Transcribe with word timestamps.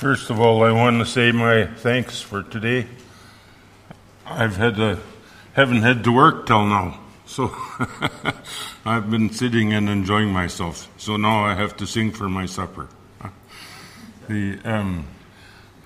First 0.00 0.30
of 0.30 0.40
all, 0.40 0.64
I 0.64 0.72
want 0.72 0.98
to 1.00 1.04
say 1.04 1.30
my 1.30 1.66
thanks 1.66 2.22
for 2.22 2.42
today. 2.42 2.86
I've 4.24 4.56
had 4.56 4.76
to, 4.76 4.98
haven't 5.52 5.82
had 5.82 6.04
to 6.04 6.10
work 6.10 6.46
till 6.46 6.64
now, 6.64 6.98
so 7.26 7.54
I've 8.86 9.10
been 9.10 9.28
sitting 9.28 9.74
and 9.74 9.90
enjoying 9.90 10.32
myself. 10.32 10.88
So 10.96 11.18
now 11.18 11.44
I 11.44 11.54
have 11.54 11.76
to 11.76 11.86
sing 11.86 12.12
for 12.12 12.30
my 12.30 12.46
supper. 12.46 12.88
The, 14.26 14.58
um, 14.64 15.04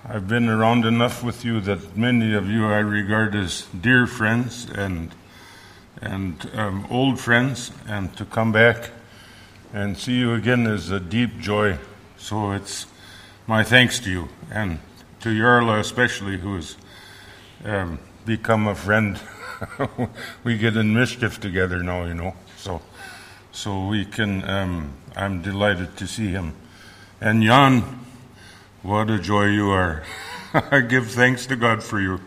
I've 0.07 0.29
been 0.29 0.47
around 0.47 0.85
enough 0.85 1.21
with 1.21 1.43
you 1.43 1.59
that 1.59 1.97
many 1.97 2.35
of 2.35 2.47
you 2.47 2.67
I 2.67 2.77
regard 2.77 3.35
as 3.35 3.67
dear 3.81 4.07
friends 4.07 4.69
and 4.73 5.13
and 6.01 6.49
um, 6.53 6.87
old 6.89 7.19
friends, 7.19 7.69
and 7.85 8.15
to 8.15 8.23
come 8.23 8.53
back 8.53 8.91
and 9.73 9.97
see 9.97 10.13
you 10.13 10.33
again 10.35 10.67
is 10.67 10.89
a 10.89 11.01
deep 11.01 11.37
joy. 11.37 11.77
So 12.17 12.51
it's 12.51 12.85
my 13.47 13.63
thanks 13.63 13.99
to 13.99 14.09
you 14.09 14.29
and 14.51 14.79
to 15.19 15.29
Yarla 15.29 15.79
especially, 15.79 16.37
who 16.37 16.55
has 16.55 16.77
um, 17.63 17.99
become 18.25 18.67
a 18.67 18.75
friend. 18.75 19.19
we 20.43 20.57
get 20.57 20.75
in 20.75 20.93
mischief 20.93 21.39
together 21.39 21.83
now, 21.83 22.05
you 22.05 22.13
know. 22.13 22.35
So, 22.57 22.81
so 23.51 23.87
we 23.87 24.05
can. 24.05 24.47
Um, 24.49 24.93
I'm 25.15 25.41
delighted 25.41 25.95
to 25.97 26.07
see 26.07 26.27
him. 26.27 26.55
And 27.21 27.41
Jan, 27.43 28.05
what 28.81 29.09
a 29.09 29.19
joy 29.19 29.45
you 29.45 29.69
are! 29.69 30.03
I 30.53 30.81
give 30.81 31.11
thanks 31.11 31.45
to 31.47 31.55
God 31.55 31.83
for 31.83 31.99
you, 31.99 32.19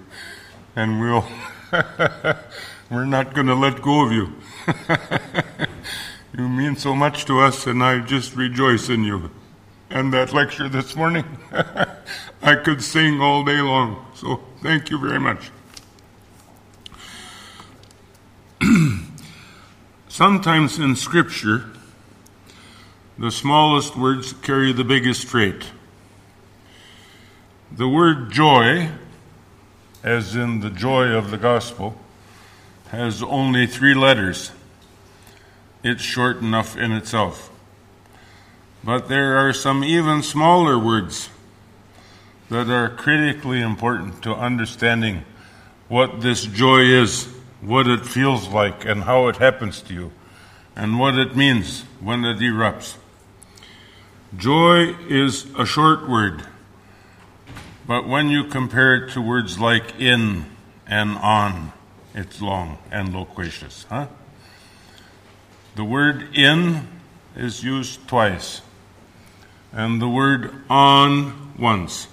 and 0.76 1.00
we'll. 1.00 1.26
we're 2.90 3.04
not 3.04 3.34
going 3.34 3.46
to 3.46 3.54
let 3.54 3.82
go 3.82 4.06
of 4.06 4.12
you. 4.12 4.32
you 6.38 6.48
mean 6.48 6.76
so 6.76 6.94
much 6.94 7.26
to 7.26 7.40
us, 7.40 7.66
and 7.66 7.84
I 7.84 7.98
just 7.98 8.34
rejoice 8.34 8.88
in 8.88 9.04
you 9.04 9.30
and 9.90 10.12
that 10.12 10.32
lecture 10.32 10.68
this 10.68 10.94
morning. 10.94 11.24
I 12.42 12.56
could 12.56 12.82
sing 12.82 13.20
all 13.20 13.44
day 13.44 13.60
long. 13.60 14.06
So 14.14 14.42
thank 14.62 14.90
you 14.90 14.98
very 14.98 15.18
much. 15.18 15.50
Sometimes 20.08 20.78
in 20.78 20.96
Scripture, 20.96 21.66
the 23.18 23.30
smallest 23.30 23.96
words 23.96 24.32
carry 24.32 24.72
the 24.72 24.84
biggest 24.84 25.26
freight. 25.26 25.70
The 27.72 27.88
word 27.88 28.30
joy, 28.30 28.90
as 30.02 30.34
in 30.36 30.60
the 30.60 30.70
joy 30.70 31.08
of 31.08 31.30
the 31.30 31.38
gospel, 31.38 31.98
has 32.88 33.22
only 33.22 33.66
three 33.66 33.94
letters. 33.94 34.52
It's 35.82 36.02
short 36.02 36.38
enough 36.38 36.76
in 36.76 36.92
itself. 36.92 37.50
But 38.84 39.08
there 39.08 39.36
are 39.36 39.52
some 39.52 39.82
even 39.82 40.22
smaller 40.22 40.78
words 40.78 41.30
that 42.48 42.70
are 42.70 42.88
critically 42.88 43.60
important 43.60 44.22
to 44.22 44.34
understanding 44.34 45.24
what 45.88 46.20
this 46.20 46.44
joy 46.44 46.80
is, 46.80 47.26
what 47.60 47.86
it 47.86 48.06
feels 48.06 48.48
like, 48.48 48.84
and 48.84 49.02
how 49.02 49.28
it 49.28 49.36
happens 49.36 49.82
to 49.82 49.94
you, 49.94 50.12
and 50.76 50.98
what 50.98 51.18
it 51.18 51.36
means 51.36 51.82
when 52.00 52.24
it 52.24 52.38
erupts. 52.38 52.96
Joy 54.36 54.94
is 55.08 55.46
a 55.58 55.66
short 55.66 56.08
word, 56.08 56.44
but 57.86 58.06
when 58.06 58.28
you 58.28 58.44
compare 58.44 58.94
it 58.94 59.12
to 59.12 59.20
words 59.20 59.58
like 59.58 59.98
in 59.98 60.46
and 60.86 61.16
on, 61.18 61.72
it's 62.14 62.40
long 62.40 62.78
and 62.90 63.12
loquacious, 63.14 63.86
huh? 63.88 64.06
The 65.74 65.84
word 65.84 66.34
in 66.34 66.88
is 67.36 67.62
used 67.62 68.06
twice 68.08 68.62
and 69.78 70.02
the 70.02 70.08
word 70.08 70.52
on 70.68 71.54
once. 71.56 72.08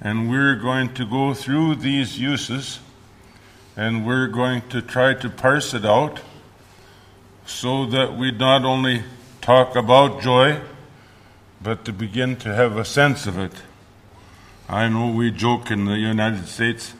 And 0.00 0.30
we're 0.30 0.56
going 0.56 0.94
to 0.94 1.04
go 1.04 1.34
through 1.34 1.74
these 1.74 2.18
uses 2.18 2.80
and 3.76 4.06
we're 4.06 4.28
going 4.28 4.62
to 4.70 4.80
try 4.80 5.12
to 5.12 5.28
parse 5.28 5.74
it 5.74 5.84
out 5.84 6.20
so 7.44 7.84
that 7.84 8.16
we 8.16 8.30
not 8.30 8.64
only 8.64 9.02
talk 9.42 9.76
about 9.76 10.22
joy, 10.22 10.62
but 11.60 11.84
to 11.84 11.92
begin 11.92 12.36
to 12.36 12.54
have 12.54 12.78
a 12.78 12.86
sense 12.86 13.26
of 13.26 13.36
it. 13.38 13.52
I 14.66 14.88
know 14.88 15.10
we 15.10 15.30
joke 15.30 15.70
in 15.70 15.84
the 15.84 15.98
United 15.98 16.46
States 16.48 16.94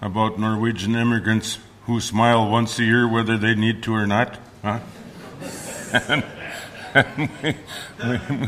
about 0.00 0.38
Norwegian 0.38 0.94
immigrants 0.94 1.58
who 1.86 1.98
smile 2.00 2.48
once 2.48 2.78
a 2.78 2.84
year 2.84 3.08
whether 3.08 3.36
they 3.36 3.56
need 3.56 3.82
to 3.82 3.94
or 3.94 4.06
not. 4.06 4.38
Huh? 4.62 4.78
we, 7.42 7.56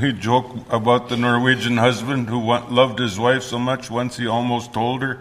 we, 0.01 0.13
joke 0.13 0.55
about 0.71 1.09
the 1.09 1.17
Norwegian 1.17 1.79
husband 1.79 2.29
who 2.29 2.39
want, 2.39 2.71
loved 2.71 2.99
his 2.99 3.19
wife 3.19 3.43
so 3.43 3.59
much 3.59 3.91
once 3.91 4.19
he 4.19 4.27
almost 4.27 4.73
told 4.75 5.01
her. 5.01 5.19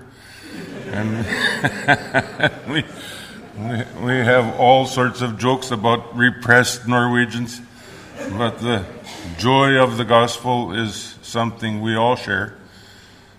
And 0.88 1.26
we, 2.68 2.84
we, 3.58 4.06
we 4.06 4.14
have 4.18 4.60
all 4.60 4.86
sorts 4.86 5.22
of 5.22 5.38
jokes 5.38 5.72
about 5.72 6.18
repressed 6.18 6.86
Norwegians, 6.86 7.62
but 8.32 8.60
the 8.60 8.86
joy 9.38 9.76
of 9.82 9.96
the 9.96 10.06
gospel 10.06 10.74
is 10.74 11.16
something 11.22 11.82
we 11.82 11.96
all 11.96 12.18
share. 12.18 12.58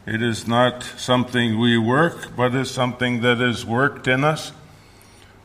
It 0.06 0.22
is 0.22 0.46
not 0.46 0.82
something 0.82 1.58
we 1.58 1.76
work, 1.76 2.34
but 2.34 2.54
is 2.54 2.70
something 2.70 3.20
that 3.20 3.40
is 3.40 3.66
worked 3.66 4.08
in 4.08 4.24
us. 4.24 4.52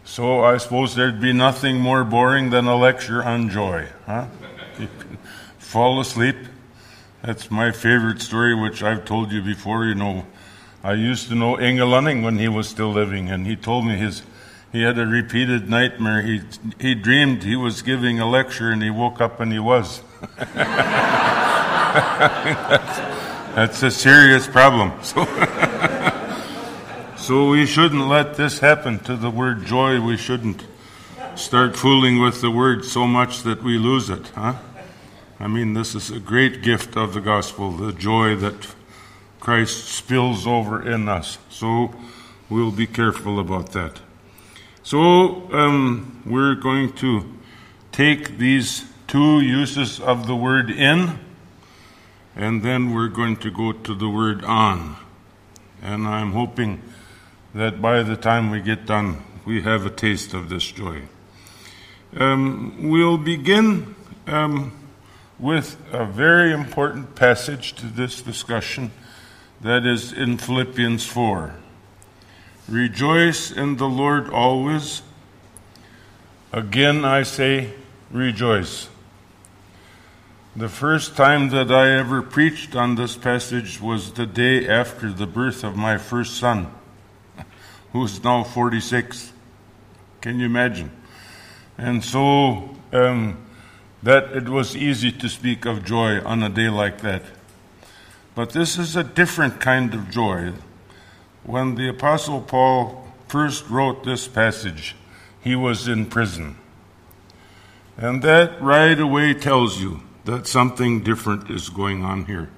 So 0.05 0.43
I 0.43 0.57
suppose 0.57 0.95
there'd 0.95 1.21
be 1.21 1.33
nothing 1.33 1.79
more 1.79 2.03
boring 2.03 2.49
than 2.49 2.65
a 2.65 2.75
lecture 2.75 3.23
on 3.23 3.49
joy, 3.49 3.87
huh? 4.05 4.27
Fall 5.59 5.99
asleep. 5.99 6.35
That's 7.21 7.51
my 7.51 7.71
favorite 7.71 8.21
story, 8.21 8.55
which 8.55 8.81
I've 8.81 9.05
told 9.05 9.31
you 9.31 9.41
before. 9.41 9.85
You 9.85 9.95
know, 9.95 10.25
I 10.83 10.93
used 10.93 11.27
to 11.29 11.35
know 11.35 11.59
Inge 11.59 11.81
Lønning 11.81 12.23
when 12.23 12.39
he 12.39 12.47
was 12.47 12.67
still 12.67 12.91
living, 12.91 13.29
and 13.29 13.45
he 13.45 13.55
told 13.55 13.85
me 13.85 13.97
his 13.97 14.23
he 14.71 14.83
had 14.83 14.97
a 14.97 15.05
repeated 15.05 15.69
nightmare. 15.69 16.21
He 16.21 16.41
he 16.79 16.95
dreamed 16.95 17.43
he 17.43 17.55
was 17.55 17.81
giving 17.81 18.19
a 18.19 18.29
lecture, 18.29 18.69
and 18.69 18.81
he 18.81 18.89
woke 18.89 19.19
up 19.19 19.39
and 19.39 19.51
he 19.51 19.59
was. 19.59 20.01
that's, 20.45 20.53
that's 23.55 23.83
a 23.83 23.91
serious 23.91 24.47
problem. 24.47 24.93
So. 25.03 25.25
So 27.19 27.49
we 27.49 27.65
shouldn't 27.65 28.07
let 28.07 28.35
this 28.35 28.59
happen 28.59 28.99
to 28.99 29.15
the 29.15 29.29
word 29.29 29.65
joy. 29.65 30.01
We 30.01 30.15
shouldn't 30.15 30.65
start 31.35 31.75
fooling 31.75 32.19
with 32.21 32.41
the 32.41 32.49
word 32.49 32.85
so 32.85 33.05
much 33.05 33.43
that 33.43 33.61
we 33.61 33.77
lose 33.77 34.09
it, 34.09 34.29
huh? 34.29 34.55
I 35.39 35.47
mean, 35.47 35.73
this 35.73 35.93
is 35.93 36.09
a 36.09 36.19
great 36.19 36.63
gift 36.63 36.95
of 36.95 37.13
the 37.13 37.19
gospel, 37.19 37.71
the 37.71 37.91
joy 37.91 38.35
that 38.37 38.73
Christ 39.39 39.89
spills 39.89 40.47
over 40.47 40.81
in 40.89 41.07
us. 41.07 41.37
So 41.49 41.93
we'll 42.49 42.71
be 42.71 42.87
careful 42.87 43.39
about 43.39 43.73
that. 43.73 43.99
So 44.81 45.51
um, 45.53 46.23
we're 46.25 46.55
going 46.55 46.93
to 46.93 47.31
take 47.91 48.37
these 48.37 48.85
two 49.07 49.41
uses 49.41 49.99
of 49.99 50.25
the 50.25 50.35
word 50.35 50.71
in, 50.71 51.19
and 52.35 52.63
then 52.63 52.93
we're 52.93 53.09
going 53.09 53.35
to 53.37 53.51
go 53.51 53.73
to 53.73 53.93
the 53.93 54.09
word 54.09 54.43
on. 54.45 54.95
And 55.81 56.07
I'm 56.07 56.31
hoping 56.31 56.81
that 57.53 57.81
by 57.81 58.03
the 58.03 58.15
time 58.15 58.51
we 58.51 58.61
get 58.61 58.85
done, 58.85 59.23
we 59.45 59.61
have 59.61 59.85
a 59.85 59.89
taste 59.89 60.33
of 60.33 60.49
this 60.49 60.71
joy. 60.71 61.01
Um, 62.15 62.89
we'll 62.89 63.17
begin 63.17 63.95
um, 64.27 64.71
with 65.39 65.77
a 65.91 66.05
very 66.05 66.51
important 66.51 67.15
passage 67.15 67.73
to 67.75 67.87
this 67.87 68.21
discussion 68.21 68.91
that 69.61 69.85
is 69.85 70.13
in 70.13 70.37
Philippians 70.37 71.05
4. 71.05 71.55
Rejoice 72.67 73.51
in 73.51 73.77
the 73.77 73.89
Lord 73.89 74.29
always. 74.29 75.01
Again, 76.51 77.03
I 77.03 77.23
say, 77.23 77.73
rejoice. 78.11 78.89
The 80.55 80.69
first 80.69 81.15
time 81.15 81.49
that 81.49 81.71
I 81.71 81.91
ever 81.97 82.21
preached 82.21 82.75
on 82.75 82.95
this 82.95 83.15
passage 83.15 83.81
was 83.81 84.13
the 84.13 84.25
day 84.25 84.67
after 84.67 85.11
the 85.11 85.27
birth 85.27 85.63
of 85.63 85.75
my 85.75 85.97
first 85.97 86.37
son 86.37 86.71
who's 87.93 88.23
now 88.23 88.43
46. 88.43 89.31
Can 90.21 90.39
you 90.39 90.45
imagine? 90.45 90.91
And 91.77 92.03
so 92.03 92.75
um, 92.91 93.45
that 94.03 94.31
it 94.35 94.49
was 94.49 94.75
easy 94.75 95.11
to 95.11 95.29
speak 95.29 95.65
of 95.65 95.85
joy 95.85 96.21
on 96.21 96.43
a 96.43 96.49
day 96.49 96.69
like 96.69 97.01
that. 97.01 97.23
But 98.35 98.51
this 98.51 98.77
is 98.77 98.95
a 98.95 99.03
different 99.03 99.59
kind 99.59 99.93
of 99.93 100.09
joy. 100.09 100.53
When 101.43 101.75
the 101.75 101.89
Apostle 101.89 102.41
Paul 102.41 103.07
first 103.27 103.69
wrote 103.69 104.03
this 104.03 104.27
passage, 104.27 104.95
he 105.41 105.55
was 105.55 105.87
in 105.87 106.05
prison. 106.05 106.57
And 107.97 108.21
that 108.23 108.61
right 108.61 108.99
away 108.99 109.33
tells 109.33 109.81
you 109.81 110.01
that 110.25 110.47
something 110.47 111.01
different 111.01 111.49
is 111.49 111.69
going 111.69 112.03
on 112.03 112.25
here. 112.25 112.49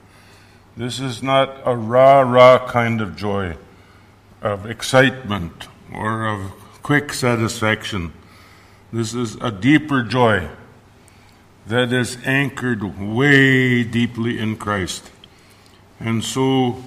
This 0.78 1.00
is 1.00 1.22
not 1.24 1.62
a 1.66 1.76
rah 1.76 2.22
rah 2.22 2.68
kind 2.68 3.02
of 3.02 3.16
joy 3.16 3.58
of 4.42 4.66
excitement 4.66 5.68
or 5.94 6.26
of 6.28 6.52
quick 6.82 7.14
satisfaction. 7.14 8.12
This 8.92 9.14
is 9.14 9.36
a 9.36 9.52
deeper 9.52 10.04
joy 10.04 10.50
that 11.68 11.94
is 11.94 12.18
anchored 12.26 13.00
way 13.00 13.84
deeply 13.84 14.40
in 14.40 14.58
Christ. 14.58 15.12
And 16.00 16.24
so 16.24 16.84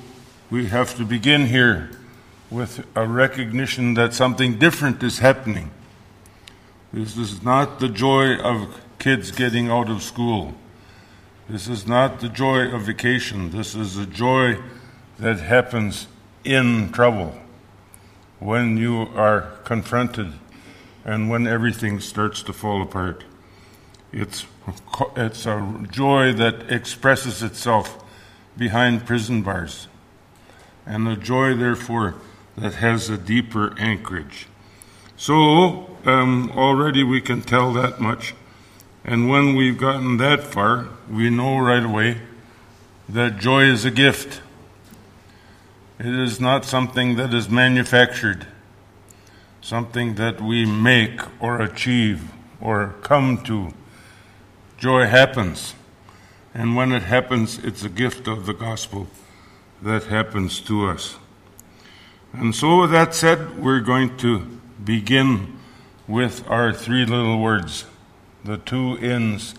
we 0.50 0.66
have 0.66 0.96
to 0.96 1.04
begin 1.04 1.46
here 1.46 1.90
with 2.50 2.84
a 2.96 3.06
recognition 3.06 3.94
that 3.94 4.14
something 4.14 4.58
different 4.58 5.02
is 5.02 5.20
happening. 5.20 5.70
This 6.92 7.16
is 7.16 7.42
not 7.42 7.78
the 7.78 7.88
joy 7.88 8.36
of 8.36 8.80
kids 8.98 9.30
getting 9.30 9.70
out 9.70 9.88
of 9.88 10.02
school. 10.02 10.54
This 11.48 11.68
is 11.68 11.86
not 11.86 12.20
the 12.20 12.28
joy 12.28 12.68
of 12.72 12.82
vacation. 12.82 13.50
This 13.50 13.74
is 13.74 13.96
the 13.96 14.06
joy 14.06 14.58
that 15.18 15.38
happens 15.38 16.08
in 16.44 16.90
trouble 16.92 17.34
when 18.44 18.76
you 18.76 19.08
are 19.16 19.40
confronted 19.64 20.30
and 21.02 21.30
when 21.30 21.46
everything 21.46 21.98
starts 21.98 22.42
to 22.42 22.52
fall 22.52 22.82
apart. 22.82 23.24
It's, 24.12 24.44
it's 25.16 25.46
a 25.46 25.86
joy 25.90 26.34
that 26.34 26.70
expresses 26.70 27.42
itself 27.42 28.04
behind 28.54 29.06
prison 29.06 29.40
bars, 29.40 29.88
and 30.84 31.08
a 31.08 31.16
joy, 31.16 31.54
therefore, 31.54 32.16
that 32.58 32.74
has 32.74 33.08
a 33.08 33.16
deeper 33.16 33.74
anchorage. 33.78 34.46
So, 35.16 35.96
um, 36.04 36.52
already 36.54 37.02
we 37.02 37.22
can 37.22 37.40
tell 37.40 37.72
that 37.72 37.98
much. 37.98 38.34
And 39.06 39.26
when 39.26 39.56
we've 39.56 39.78
gotten 39.78 40.18
that 40.18 40.44
far, 40.44 40.88
we 41.10 41.30
know 41.30 41.58
right 41.58 41.82
away 41.82 42.18
that 43.08 43.38
joy 43.38 43.64
is 43.64 43.86
a 43.86 43.90
gift. 43.90 44.42
It 45.98 46.06
is 46.06 46.40
not 46.40 46.64
something 46.64 47.14
that 47.16 47.32
is 47.32 47.48
manufactured, 47.48 48.48
something 49.60 50.16
that 50.16 50.40
we 50.40 50.66
make 50.66 51.20
or 51.40 51.60
achieve 51.62 52.32
or 52.60 52.96
come 53.02 53.44
to. 53.44 53.72
Joy 54.76 55.06
happens. 55.06 55.74
And 56.52 56.74
when 56.74 56.90
it 56.90 57.04
happens, 57.04 57.58
it's 57.58 57.84
a 57.84 57.88
gift 57.88 58.26
of 58.26 58.46
the 58.46 58.54
gospel 58.54 59.06
that 59.82 60.04
happens 60.04 60.60
to 60.62 60.88
us. 60.88 61.16
And 62.32 62.54
so, 62.54 62.80
with 62.80 62.90
that 62.90 63.14
said, 63.14 63.62
we're 63.62 63.80
going 63.80 64.16
to 64.18 64.40
begin 64.84 65.60
with 66.08 66.48
our 66.48 66.72
three 66.72 67.06
little 67.06 67.40
words 67.40 67.84
the 68.44 68.58
two 68.58 68.98
ins 68.98 69.54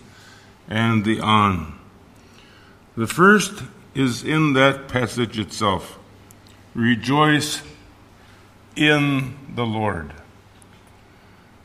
and 0.68 1.04
the 1.04 1.18
on. 1.20 1.78
The 2.96 3.06
first 3.06 3.62
is 3.94 4.22
in 4.22 4.52
that 4.52 4.86
passage 4.86 5.38
itself 5.38 5.98
Rejoice 6.76 7.62
in 8.76 9.34
the 9.54 9.64
Lord. 9.64 10.12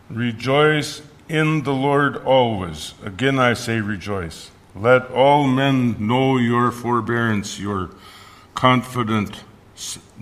Rejoice 0.09 1.01
in 1.27 1.63
the 1.63 1.73
Lord 1.73 2.15
always. 2.23 2.93
Again, 3.03 3.37
I 3.37 3.51
say 3.55 3.81
rejoice. 3.81 4.51
Let 4.73 5.11
all 5.11 5.47
men 5.47 6.07
know 6.07 6.37
your 6.37 6.71
forbearance, 6.71 7.59
your 7.59 7.89
confident, 8.55 9.43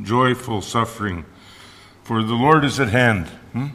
joyful 0.02 0.64
suffering, 0.64 1.26
for 2.04 2.24
the 2.24 2.34
Lord 2.34 2.66
is 2.66 2.80
at 2.80 2.90
hand. 2.90 3.28
Hmm? 3.54 3.68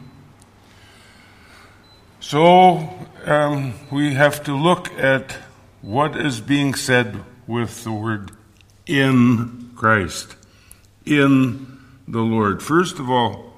So 2.19 2.89
um, 3.23 3.75
we 3.89 4.15
have 4.15 4.43
to 4.43 4.53
look 4.53 4.91
at 4.99 5.37
what 5.81 6.17
is 6.17 6.41
being 6.41 6.73
said 6.73 7.23
with 7.47 7.85
the 7.85 7.93
word 7.93 8.31
in 8.85 9.71
Christ, 9.77 10.35
in 11.05 11.77
the 12.07 12.21
Lord. 12.21 12.61
First 12.61 12.99
of 12.99 13.09
all, 13.09 13.53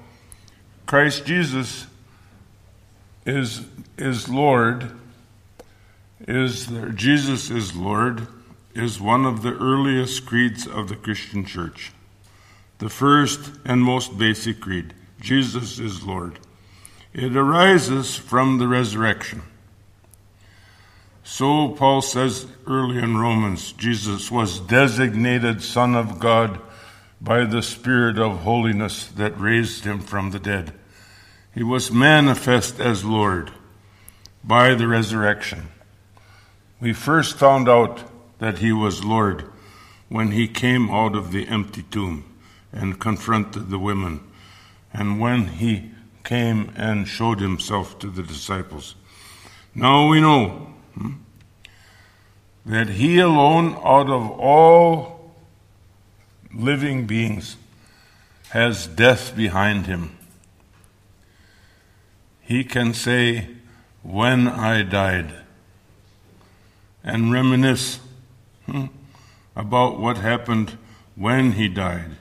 Christ 0.86 1.26
Jesus 1.26 1.86
is, 3.26 3.66
is 3.96 4.28
Lord, 4.28 4.90
is 6.26 6.66
there, 6.66 6.88
Jesus 6.88 7.50
is 7.50 7.76
Lord, 7.76 8.26
is 8.74 9.00
one 9.00 9.24
of 9.24 9.42
the 9.42 9.54
earliest 9.54 10.24
creeds 10.26 10.66
of 10.66 10.88
the 10.88 10.96
Christian 10.96 11.44
church. 11.44 11.92
The 12.78 12.88
first 12.88 13.52
and 13.64 13.82
most 13.82 14.18
basic 14.18 14.60
creed 14.60 14.94
Jesus 15.20 15.78
is 15.78 16.04
Lord. 16.04 16.38
It 17.12 17.36
arises 17.36 18.14
from 18.14 18.58
the 18.58 18.68
resurrection. 18.68 19.42
So, 21.24 21.70
Paul 21.70 22.00
says 22.00 22.46
early 22.66 22.98
in 22.98 23.18
Romans, 23.18 23.72
Jesus 23.72 24.30
was 24.30 24.60
designated 24.60 25.62
Son 25.62 25.94
of 25.94 26.18
God 26.20 26.60
by 27.20 27.44
the 27.44 27.62
Spirit 27.62 28.18
of 28.18 28.40
holiness 28.40 29.08
that 29.08 29.38
raised 29.40 29.84
him 29.84 30.00
from 30.00 30.30
the 30.30 30.38
dead. 30.38 30.72
He 31.54 31.62
was 31.62 31.90
manifest 31.90 32.78
as 32.78 33.04
Lord 33.04 33.50
by 34.44 34.74
the 34.74 34.86
resurrection. 34.86 35.68
We 36.80 36.92
first 36.92 37.36
found 37.36 37.68
out 37.68 38.04
that 38.38 38.58
he 38.58 38.72
was 38.72 39.04
Lord 39.04 39.44
when 40.08 40.30
he 40.30 40.46
came 40.46 40.90
out 40.90 41.16
of 41.16 41.32
the 41.32 41.48
empty 41.48 41.82
tomb 41.82 42.24
and 42.72 43.00
confronted 43.00 43.70
the 43.70 43.78
women, 43.78 44.20
and 44.92 45.20
when 45.20 45.48
he 45.48 45.90
came 46.22 46.72
and 46.76 47.08
showed 47.08 47.40
himself 47.40 47.98
to 47.98 48.08
the 48.10 48.22
disciples. 48.22 48.94
Now 49.74 50.08
we 50.08 50.20
know 50.20 50.74
hmm, 50.94 51.14
that 52.64 52.88
he 52.90 53.18
alone, 53.18 53.74
out 53.82 54.08
of 54.08 54.30
all 54.38 55.17
living 56.52 57.06
beings, 57.06 57.56
has 58.50 58.86
death 58.86 59.36
behind 59.36 59.86
him 59.86 60.18
he 62.48 62.64
can 62.64 62.94
say, 62.94 63.46
When 64.02 64.48
I 64.48 64.82
died, 64.82 65.34
and 67.04 67.30
reminisce 67.30 68.00
hmm, 68.64 68.86
about 69.54 70.00
what 70.00 70.16
happened 70.16 70.78
when 71.14 71.52
he 71.52 71.68
died, 71.68 72.12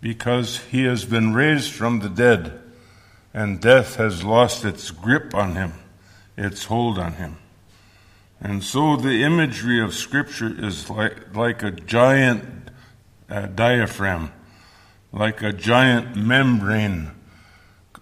because 0.00 0.60
he 0.70 0.84
has 0.84 1.04
been 1.04 1.34
raised 1.34 1.70
from 1.70 2.00
the 2.00 2.08
dead, 2.08 2.58
and 3.34 3.60
death 3.60 3.96
has 3.96 4.24
lost 4.24 4.64
its 4.64 4.90
grip 4.90 5.34
on 5.34 5.54
him, 5.54 5.74
its 6.38 6.64
hold 6.64 6.98
on 6.98 7.12
him. 7.14 7.36
And 8.40 8.64
so 8.64 8.96
the 8.96 9.22
imagery 9.22 9.82
of 9.82 9.92
Scripture 9.92 10.54
is 10.58 10.88
like, 10.88 11.34
like 11.36 11.62
a 11.62 11.72
giant 11.72 12.55
uh, 13.28 13.46
diaphragm, 13.46 14.32
like 15.12 15.42
a 15.42 15.52
giant 15.52 16.16
membrane 16.16 17.10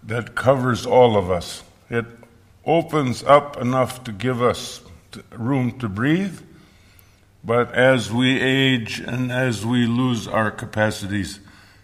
that 0.03 0.35
covers 0.35 0.85
all 0.85 1.17
of 1.17 1.31
us. 1.31 1.63
It 1.89 2.07
opens 2.65 3.23
up 3.23 3.61
enough 3.61 4.05
to 4.05 4.13
give 4.13 4.43
us 4.43 4.81
room 5.31 5.79
to 5.79 5.89
breathe, 5.89 6.41
but 7.43 7.73
as 7.75 8.13
we 8.13 8.41
age 8.41 9.01
and 9.01 9.31
as 9.31 9.65
we 9.65 9.87
lose 9.87 10.27
our 10.27 10.51
capacities, 10.51 11.41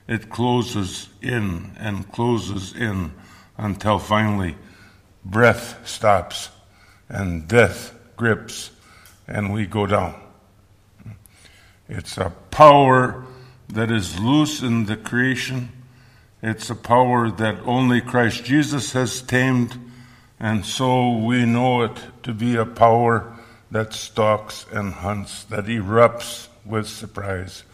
it 0.08 0.30
closes 0.30 1.08
in 1.22 1.72
and 1.78 2.10
closes 2.10 2.74
in 2.74 3.12
until 3.56 3.98
finally 3.98 4.56
breath 5.24 5.86
stops 5.86 6.48
and 7.08 7.46
death 7.46 7.94
grips 8.16 8.70
and 9.28 9.52
we 9.52 9.66
go 9.66 9.86
down. 9.86 10.20
It's 11.88 12.18
a 12.18 12.30
power 12.50 13.24
that 13.72 13.90
is 13.90 14.18
loose 14.18 14.62
in 14.62 14.86
the 14.86 14.96
creation 14.96 15.70
it's 16.42 16.70
a 16.70 16.74
power 16.74 17.30
that 17.30 17.60
only 17.66 18.00
Christ 18.00 18.44
Jesus 18.44 18.92
has 18.92 19.20
tamed, 19.20 19.78
and 20.38 20.64
so 20.64 21.18
we 21.18 21.44
know 21.44 21.82
it 21.82 21.98
to 22.22 22.32
be 22.32 22.56
a 22.56 22.64
power 22.64 23.36
that 23.70 23.92
stalks 23.92 24.64
and 24.72 24.94
hunts, 24.94 25.44
that 25.44 25.66
erupts 25.66 26.48
with 26.64 26.88
surprise 26.88 27.64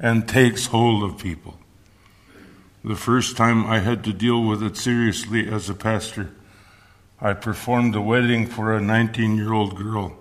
and 0.00 0.26
takes 0.26 0.66
hold 0.66 1.02
of 1.02 1.20
people. 1.20 1.58
The 2.82 2.96
first 2.96 3.36
time 3.36 3.66
I 3.66 3.80
had 3.80 4.04
to 4.04 4.12
deal 4.14 4.42
with 4.42 4.62
it 4.62 4.78
seriously 4.78 5.46
as 5.46 5.68
a 5.68 5.74
pastor, 5.74 6.30
I 7.20 7.34
performed 7.34 7.94
a 7.94 8.00
wedding 8.00 8.46
for 8.46 8.72
a 8.72 8.80
19 8.80 9.36
year 9.36 9.52
old 9.52 9.76
girl. 9.76 10.16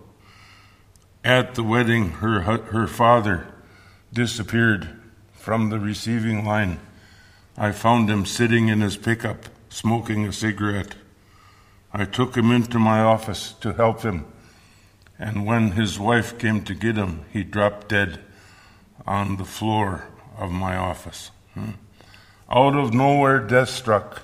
At 1.24 1.56
the 1.56 1.64
wedding, 1.64 2.10
her, 2.12 2.42
her 2.42 2.88
father 2.88 3.48
disappeared 4.12 5.00
from 5.44 5.70
the 5.70 5.78
receiving 5.78 6.46
line. 6.46 6.80
I 7.58 7.74
found 7.74 8.10
him 8.10 8.26
sitting 8.26 8.70
in 8.70 8.80
his 8.80 8.96
pickup, 8.96 9.48
smoking 9.68 10.26
a 10.26 10.32
cigarette. 10.32 10.96
I 11.92 12.06
took 12.06 12.38
him 12.38 12.50
into 12.50 12.80
my 12.80 13.02
office 13.02 13.52
to 13.60 13.74
help 13.74 14.04
him, 14.04 14.24
and 15.20 15.46
when 15.46 15.72
his 15.72 16.00
wife 16.00 16.38
came 16.38 16.64
to 16.64 16.74
get 16.74 16.96
him, 16.96 17.26
he 17.34 17.44
dropped 17.44 17.90
dead 17.90 18.20
on 19.06 19.36
the 19.36 19.44
floor 19.44 20.06
of 20.38 20.50
my 20.50 20.78
office. 20.78 21.30
Hmm. 21.56 21.72
Out 22.50 22.78
of 22.78 22.94
nowhere, 22.94 23.40
death 23.40 23.70
struck, 23.70 24.22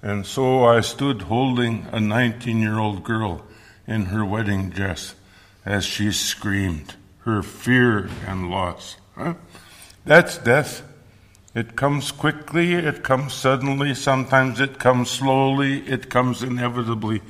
and 0.00 0.24
so 0.24 0.64
I 0.64 0.80
stood 0.80 1.22
holding 1.22 1.86
a 1.92 2.00
19 2.00 2.62
year 2.62 2.78
old 2.78 3.04
girl 3.04 3.44
in 3.86 4.06
her 4.06 4.24
wedding 4.24 4.70
dress 4.70 5.14
as 5.66 5.84
she 5.84 6.10
screamed, 6.10 6.94
her 7.24 7.42
fear 7.42 8.08
and 8.26 8.50
loss. 8.50 8.96
Huh? 9.14 9.34
That's 10.04 10.38
death. 10.38 10.82
It 11.54 11.74
comes 11.74 12.12
quickly, 12.12 12.74
it 12.74 13.02
comes 13.02 13.34
suddenly, 13.34 13.94
sometimes 13.94 14.60
it 14.60 14.78
comes 14.78 15.10
slowly, 15.10 15.80
it 15.80 16.08
comes 16.08 16.44
inevitably, 16.44 17.22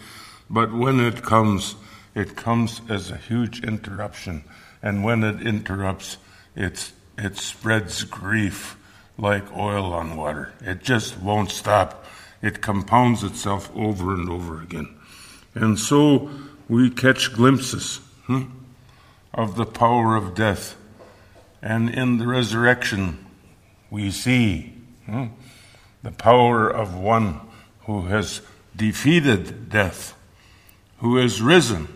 but 0.50 0.74
when 0.74 1.00
it 1.00 1.22
comes, 1.22 1.74
it 2.14 2.36
comes 2.36 2.82
as 2.90 3.10
a 3.10 3.16
huge 3.16 3.64
interruption. 3.64 4.44
And 4.82 5.04
when 5.04 5.24
it 5.24 5.40
interrupts, 5.40 6.18
it's, 6.54 6.92
it 7.16 7.38
spreads 7.38 8.04
grief 8.04 8.76
like 9.16 9.56
oil 9.56 9.92
on 9.92 10.16
water. 10.16 10.52
It 10.60 10.82
just 10.82 11.18
won't 11.18 11.50
stop. 11.50 12.04
It 12.42 12.60
compounds 12.60 13.22
itself 13.24 13.70
over 13.74 14.14
and 14.14 14.28
over 14.28 14.60
again. 14.60 14.96
And 15.54 15.78
so 15.78 16.30
we 16.68 16.90
catch 16.90 17.32
glimpses 17.32 17.96
hmm, 18.26 18.44
of 19.32 19.56
the 19.56 19.66
power 19.66 20.14
of 20.14 20.34
death. 20.34 20.76
And 21.62 21.90
in 21.90 22.18
the 22.18 22.26
resurrection, 22.26 23.26
we 23.90 24.10
see 24.10 24.72
hmm, 25.06 25.26
the 26.02 26.12
power 26.12 26.68
of 26.68 26.94
one 26.94 27.40
who 27.80 28.02
has 28.06 28.40
defeated 28.74 29.68
death, 29.68 30.14
who 30.98 31.16
has 31.16 31.42
risen, 31.42 31.88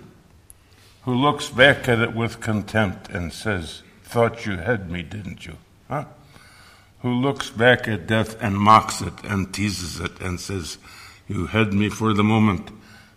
who 1.02 1.14
looks 1.14 1.48
back 1.48 1.88
at 1.88 2.00
it 2.00 2.14
with 2.14 2.40
contempt 2.40 3.08
and 3.08 3.32
says, 3.32 3.82
Thought 4.02 4.46
you 4.46 4.56
had 4.56 4.90
me, 4.90 5.02
didn't 5.02 5.46
you? 5.46 5.56
Huh? 5.88 6.04
Who 7.00 7.12
looks 7.12 7.50
back 7.50 7.88
at 7.88 8.06
death 8.06 8.40
and 8.42 8.56
mocks 8.56 9.00
it 9.00 9.12
and 9.24 9.52
teases 9.52 10.00
it 10.00 10.20
and 10.20 10.40
says, 10.40 10.78
You 11.28 11.46
had 11.46 11.72
me 11.72 11.88
for 11.88 12.14
the 12.14 12.24
moment, 12.24 12.70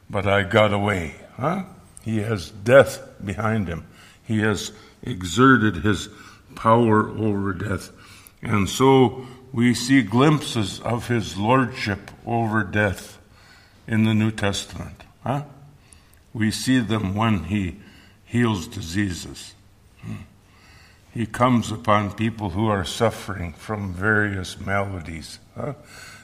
but 0.09 0.27
I 0.27 0.43
got 0.43 0.73
away. 0.73 1.15
Huh? 1.35 1.63
He 2.03 2.17
has 2.19 2.51
death 2.51 3.01
behind 3.23 3.67
him. 3.67 3.85
He 4.23 4.39
has 4.39 4.71
exerted 5.03 5.77
his 5.77 6.09
power 6.57 7.09
over 7.09 7.53
death. 7.53 7.91
And 8.41 8.67
so 8.67 9.25
we 9.53 9.73
see 9.73 10.01
glimpses 10.01 10.81
of 10.81 11.07
his 11.07 11.37
lordship 11.37 12.11
over 12.25 12.63
death 12.63 13.17
in 13.87 14.03
the 14.03 14.13
New 14.13 14.31
Testament. 14.31 15.03
Huh? 15.23 15.43
We 16.33 16.51
see 16.51 16.79
them 16.79 17.15
when 17.15 17.45
he 17.45 17.77
heals 18.25 18.67
diseases. 18.67 19.53
Hmm. 20.01 20.23
He 21.13 21.25
comes 21.25 21.71
upon 21.71 22.11
people 22.11 22.49
who 22.49 22.67
are 22.67 22.83
suffering 22.83 23.53
from 23.53 23.93
various 23.93 24.59
maladies. 24.59 25.39
Huh? 25.55 25.73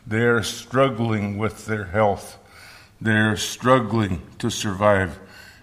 They 0.06 0.26
are 0.26 0.44
struggling 0.44 1.38
with 1.38 1.66
their 1.66 1.86
health. 1.86 2.38
They 3.00 3.18
are 3.18 3.38
struggling 3.38 4.22
to 4.40 4.50
survive, 4.50 5.20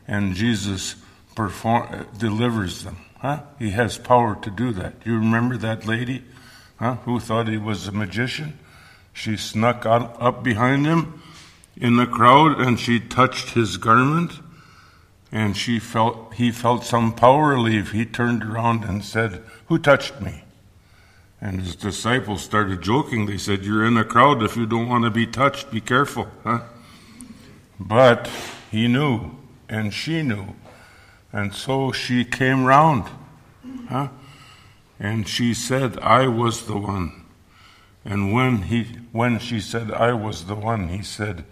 and 0.09 0.35
Jesus 0.35 0.97
perform, 1.35 2.07
delivers 2.19 2.85
them. 2.85 2.97
Huh? 3.21 3.43
He 3.59 3.71
has 3.71 3.99
power 3.99 4.35
to 4.43 4.51
do 4.51 4.73
that. 4.73 4.95
You 5.05 5.17
remember 5.17 5.57
that 5.59 5.87
lady 5.87 6.25
huh, 6.79 6.97
who 7.05 7.21
thought 7.21 7.49
he 7.49 7.59
was 7.59 7.87
a 7.87 7.93
magician? 7.93 8.59
She 9.13 9.37
snuck 9.37 9.85
out, 9.85 10.17
up 10.21 10.43
behind 10.43 10.87
him 10.87 11.23
in 11.77 11.97
the 11.97 12.07
crowd 12.07 12.61
and 12.61 12.81
she 12.81 12.99
touched 12.99 13.51
his 13.51 13.77
garment 13.77 14.41
and 15.33 15.57
she 15.57 15.79
felt 15.79 16.35
he 16.35 16.51
felt 16.51 16.85
some 16.85 17.13
power 17.13 17.59
leave. 17.59 17.93
He 17.93 18.05
turned 18.05 18.43
around 18.43 18.85
and 18.85 19.05
said, 19.05 19.43
"Who 19.67 19.79
touched 19.79 20.21
me?" 20.21 20.43
And 21.41 21.61
his 21.61 21.77
disciples 21.77 22.43
started 22.43 22.83
joking. 22.83 23.27
They 23.27 23.39
said, 23.39 23.65
"You're 23.65 23.85
in 23.85 23.97
a 23.97 24.05
crowd. 24.05 24.43
If 24.43 24.57
you 24.57 24.67
don't 24.67 24.89
want 24.89 25.05
to 25.05 25.11
be 25.11 25.27
touched, 25.27 25.71
be 25.71 25.81
careful." 25.81 26.29
Huh? 26.43 26.61
But 27.79 28.29
he 28.71 28.89
knew, 28.89 29.37
and 29.69 29.95
she 29.95 30.23
knew, 30.23 30.55
and 31.33 31.55
so 31.55 31.93
she 31.93 32.25
came 32.25 32.65
round, 32.65 33.05
huh? 33.89 34.09
And 34.99 35.27
she 35.29 35.55
said, 35.55 35.99
"I 36.01 36.27
was 36.29 36.67
the 36.67 36.77
one." 36.77 37.25
And 38.05 38.33
when 38.33 38.63
he, 38.63 38.85
when 39.13 39.39
she 39.39 39.61
said, 39.61 39.91
"I 39.93 40.13
was 40.13 40.47
the 40.47 40.55
one," 40.55 40.89
he 40.89 41.03
said, 41.03 41.45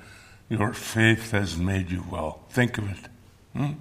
"Your 0.49 0.73
faith 0.73 1.30
has 1.30 1.56
made 1.56 1.90
you 1.90 2.04
well." 2.11 2.40
Think 2.50 2.78
of 2.78 2.90
it. 2.90 3.08
Hmm? 3.54 3.73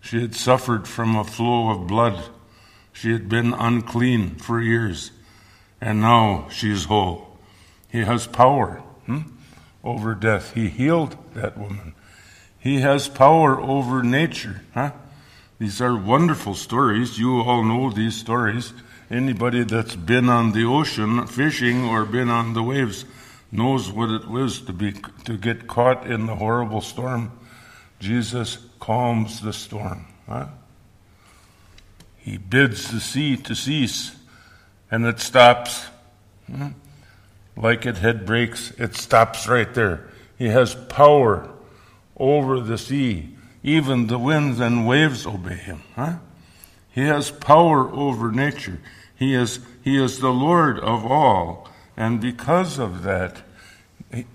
She 0.00 0.20
had 0.20 0.34
suffered 0.34 0.86
from 0.86 1.16
a 1.16 1.24
flow 1.24 1.70
of 1.70 1.88
blood. 1.88 2.30
She 2.92 3.12
had 3.12 3.28
been 3.28 3.52
unclean 3.52 4.36
for 4.36 4.60
years, 4.60 5.10
and 5.80 6.00
now 6.00 6.48
she 6.50 6.70
is 6.70 6.84
whole. 6.84 7.38
He 7.88 8.04
has 8.04 8.26
power 8.26 8.82
hmm, 9.06 9.22
over 9.82 10.14
death. 10.14 10.54
He 10.54 10.68
healed 10.68 11.16
that 11.34 11.58
woman. 11.58 11.94
He 12.58 12.80
has 12.80 13.08
power 13.08 13.60
over 13.60 14.02
nature. 14.02 14.62
Huh? 14.74 14.92
These 15.58 15.80
are 15.80 15.96
wonderful 15.96 16.54
stories. 16.54 17.18
You 17.18 17.40
all 17.40 17.64
know 17.64 17.90
these 17.90 18.16
stories. 18.16 18.72
Anybody 19.10 19.64
that's 19.64 19.96
been 19.96 20.28
on 20.28 20.52
the 20.52 20.64
ocean 20.64 21.26
fishing 21.26 21.84
or 21.84 22.04
been 22.04 22.28
on 22.28 22.52
the 22.52 22.62
waves 22.62 23.04
knows 23.50 23.90
what 23.90 24.10
it 24.10 24.28
was 24.28 24.60
to 24.62 24.72
be 24.72 24.92
to 25.24 25.38
get 25.38 25.66
caught 25.66 26.06
in 26.06 26.26
the 26.26 26.36
horrible 26.36 26.80
storm. 26.80 27.32
Jesus 28.00 28.58
calms 28.80 29.40
the 29.40 29.52
storm. 29.52 30.06
Huh? 30.28 30.48
He 32.18 32.36
bids 32.36 32.90
the 32.90 33.00
sea 33.00 33.36
to 33.36 33.54
cease, 33.54 34.16
and 34.90 35.06
it 35.06 35.20
stops. 35.20 35.86
Hmm? 36.46 36.68
Like 37.56 37.86
it 37.86 37.96
head 37.96 38.26
breaks, 38.26 38.72
it 38.72 38.94
stops 38.94 39.48
right 39.48 39.72
there. 39.72 40.08
He 40.36 40.48
has 40.48 40.74
power 40.74 41.48
over 42.18 42.60
the 42.60 42.76
sea. 42.76 43.35
Even 43.66 44.06
the 44.06 44.16
winds 44.16 44.60
and 44.60 44.86
waves 44.86 45.26
obey 45.26 45.56
him. 45.56 45.82
Huh? 45.96 46.18
He 46.92 47.00
has 47.00 47.32
power 47.32 47.90
over 47.92 48.30
nature. 48.30 48.78
He 49.16 49.34
is, 49.34 49.58
he 49.82 50.00
is 50.02 50.20
the 50.20 50.32
Lord 50.32 50.78
of 50.78 51.04
all. 51.04 51.68
And 51.96 52.20
because 52.20 52.78
of 52.78 53.02
that, 53.02 53.42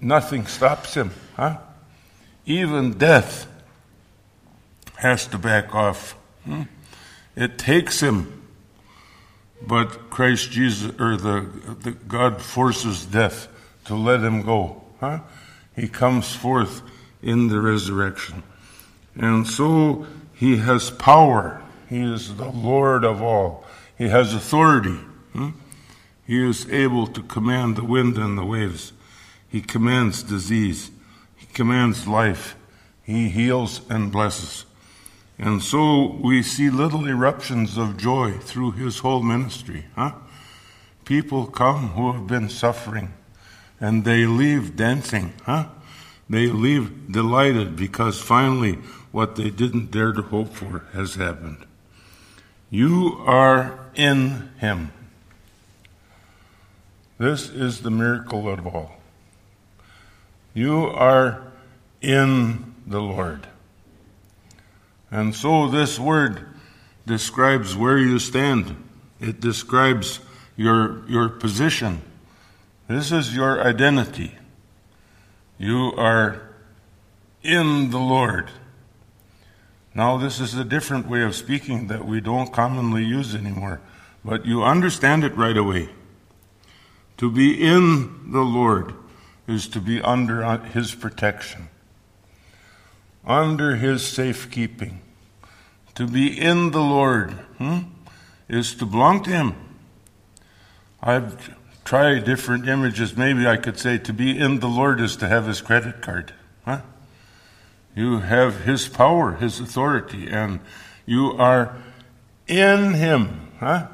nothing 0.01 0.47
stops 0.47 0.95
him. 0.95 1.11
Huh? 1.37 1.59
Even 2.45 2.97
death 2.97 3.47
has 4.97 5.25
to 5.27 5.37
back 5.37 5.73
off. 5.73 6.17
Hmm? 6.43 6.63
It 7.33 7.57
takes 7.57 8.01
him, 8.01 8.45
but 9.65 10.09
Christ 10.09 10.51
Jesus, 10.51 10.91
or 10.99 11.15
the, 11.15 11.49
the 11.83 11.91
God 11.91 12.41
forces 12.41 13.05
death 13.05 13.47
to 13.85 13.95
let 13.95 14.19
him 14.19 14.41
go. 14.41 14.83
Huh? 14.99 15.19
He 15.73 15.87
comes 15.87 16.35
forth 16.35 16.81
in 17.23 17.47
the 17.47 17.61
resurrection. 17.61 18.43
And 19.15 19.47
so 19.47 20.05
he 20.33 20.57
has 20.57 20.89
power. 20.89 21.61
He 21.89 22.01
is 22.01 22.35
the 22.35 22.49
Lord 22.49 23.03
of 23.03 23.21
all. 23.21 23.65
He 23.97 24.07
has 24.07 24.33
authority. 24.33 24.97
Hmm? 25.33 25.49
He 26.25 26.47
is 26.47 26.69
able 26.71 27.07
to 27.07 27.21
command 27.21 27.75
the 27.75 27.83
wind 27.83 28.17
and 28.17 28.37
the 28.37 28.45
waves. 28.45 28.93
He 29.49 29.61
commands 29.61 30.23
disease. 30.23 30.91
He 31.35 31.45
commands 31.47 32.07
life. 32.07 32.55
He 33.03 33.29
heals 33.29 33.81
and 33.89 34.11
blesses. 34.11 34.65
And 35.37 35.61
so 35.61 36.17
we 36.21 36.43
see 36.43 36.69
little 36.69 37.07
eruptions 37.07 37.77
of 37.77 37.97
joy 37.97 38.33
through 38.33 38.71
his 38.71 38.99
whole 38.99 39.23
ministry. 39.23 39.85
Huh? 39.95 40.13
People 41.03 41.47
come 41.47 41.89
who 41.89 42.13
have 42.13 42.27
been 42.27 42.47
suffering 42.47 43.13
and 43.79 44.05
they 44.05 44.25
leave 44.25 44.75
dancing. 44.75 45.33
Huh? 45.43 45.67
They 46.29 46.47
leave 46.47 47.11
delighted 47.11 47.75
because 47.75 48.21
finally 48.21 48.77
what 49.11 49.35
they 49.35 49.49
didn't 49.49 49.91
dare 49.91 50.13
to 50.13 50.21
hope 50.21 50.53
for 50.53 50.85
has 50.93 51.15
happened. 51.15 51.65
You 52.69 53.21
are 53.25 53.79
in 53.95 54.49
him. 54.59 54.91
This 57.17 57.49
is 57.49 57.81
the 57.81 57.91
miracle 57.91 58.49
of 58.49 58.65
all. 58.65 58.93
You 60.53 60.87
are 60.87 61.43
in 62.01 62.73
the 62.87 63.01
Lord. 63.01 63.47
And 65.11 65.35
so 65.35 65.67
this 65.67 65.99
word 65.99 66.45
describes 67.05 67.75
where 67.75 67.97
you 67.97 68.17
stand. 68.19 68.75
It 69.19 69.39
describes 69.39 70.19
your, 70.55 71.07
your 71.07 71.29
position. 71.29 72.01
This 72.87 73.11
is 73.11 73.35
your 73.35 73.61
identity. 73.61 74.35
You 75.57 75.93
are 75.97 76.41
in 77.43 77.91
the 77.91 77.99
Lord. 77.99 78.49
Now, 79.93 80.17
this 80.17 80.39
is 80.39 80.55
a 80.55 80.63
different 80.63 81.07
way 81.07 81.23
of 81.23 81.35
speaking 81.35 81.87
that 81.87 82.05
we 82.05 82.21
don't 82.21 82.53
commonly 82.53 83.03
use 83.03 83.35
anymore, 83.35 83.81
but 84.23 84.45
you 84.45 84.63
understand 84.63 85.23
it 85.23 85.35
right 85.35 85.57
away. 85.57 85.89
To 87.17 87.29
be 87.29 87.61
in 87.61 88.31
the 88.31 88.41
Lord 88.41 88.93
is 89.47 89.67
to 89.69 89.81
be 89.81 90.01
under 90.01 90.57
His 90.57 90.95
protection 90.95 91.67
under 93.25 93.75
his 93.75 94.05
safekeeping. 94.05 95.01
To 95.95 96.07
be 96.07 96.39
in 96.39 96.71
the 96.71 96.81
Lord 96.81 97.31
hmm, 97.57 97.79
is 98.47 98.73
to 98.75 98.85
belong 98.85 99.23
to 99.23 99.29
him. 99.29 99.55
I've 101.01 101.55
tried 101.83 102.25
different 102.25 102.67
images. 102.67 103.17
Maybe 103.17 103.47
I 103.47 103.57
could 103.57 103.77
say 103.77 103.97
to 103.99 104.13
be 104.13 104.37
in 104.37 104.59
the 104.59 104.67
Lord 104.67 104.99
is 104.99 105.15
to 105.17 105.27
have 105.27 105.47
his 105.47 105.61
credit 105.61 106.01
card. 106.01 106.33
Huh? 106.65 106.81
You 107.95 108.19
have 108.19 108.61
his 108.61 108.87
power, 108.87 109.33
his 109.33 109.59
authority, 109.59 110.29
and 110.29 110.59
you 111.05 111.31
are 111.33 111.75
in 112.47 112.93
him. 112.93 113.51
Huh? 113.59 113.87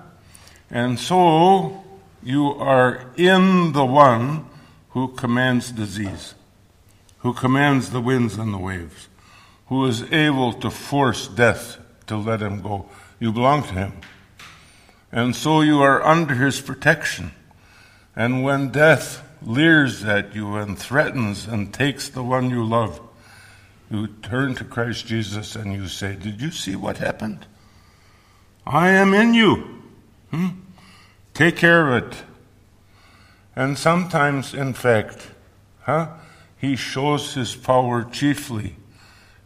And 0.69 0.99
so 0.99 1.83
you 2.21 2.49
are 2.51 3.11
in 3.15 3.73
the 3.73 3.85
one 3.85 4.45
who 4.89 5.09
commands 5.09 5.71
disease, 5.71 6.35
who 7.19 7.33
commands 7.33 7.89
the 7.89 8.01
winds 8.01 8.37
and 8.37 8.53
the 8.53 8.57
waves 8.57 9.07
who 9.67 9.85
is 9.85 10.03
able 10.11 10.53
to 10.53 10.69
force 10.69 11.27
death 11.27 11.77
to 12.07 12.17
let 12.17 12.41
him 12.41 12.61
go. 12.61 12.85
You 13.19 13.31
belong 13.31 13.63
to 13.63 13.73
him. 13.73 13.93
And 15.11 15.35
so 15.35 15.61
you 15.61 15.81
are 15.81 16.03
under 16.03 16.35
his 16.35 16.61
protection. 16.61 17.31
And 18.15 18.43
when 18.43 18.69
death 18.69 19.23
leers 19.41 20.03
at 20.03 20.35
you 20.35 20.55
and 20.55 20.77
threatens 20.77 21.47
and 21.47 21.73
takes 21.73 22.09
the 22.09 22.23
one 22.23 22.49
you 22.49 22.63
love, 22.63 22.99
you 23.89 24.07
turn 24.07 24.55
to 24.55 24.63
Christ 24.63 25.07
Jesus 25.07 25.55
and 25.55 25.73
you 25.73 25.87
say, 25.87 26.15
Did 26.15 26.41
you 26.41 26.51
see 26.51 26.75
what 26.75 26.97
happened? 26.97 27.45
I 28.65 28.89
am 28.89 29.13
in 29.13 29.33
you. 29.33 29.81
Hmm? 30.31 30.47
Take 31.33 31.55
care 31.55 31.87
of 31.87 32.03
it. 32.03 32.23
And 33.55 33.77
sometimes, 33.77 34.53
in 34.53 34.73
fact, 34.73 35.27
huh, 35.81 36.09
he 36.57 36.75
shows 36.75 37.33
his 37.33 37.55
power 37.55 38.03
chiefly 38.03 38.75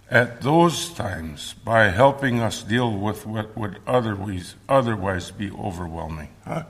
at 0.09 0.41
those 0.41 0.89
times 0.89 1.53
by 1.63 1.89
helping 1.89 2.39
us 2.39 2.63
deal 2.63 2.91
with 2.97 3.25
what 3.25 3.55
would 3.55 3.77
otherwise, 3.87 4.55
otherwise 4.67 5.31
be 5.31 5.51
overwhelming. 5.51 6.29
Huh? 6.45 6.63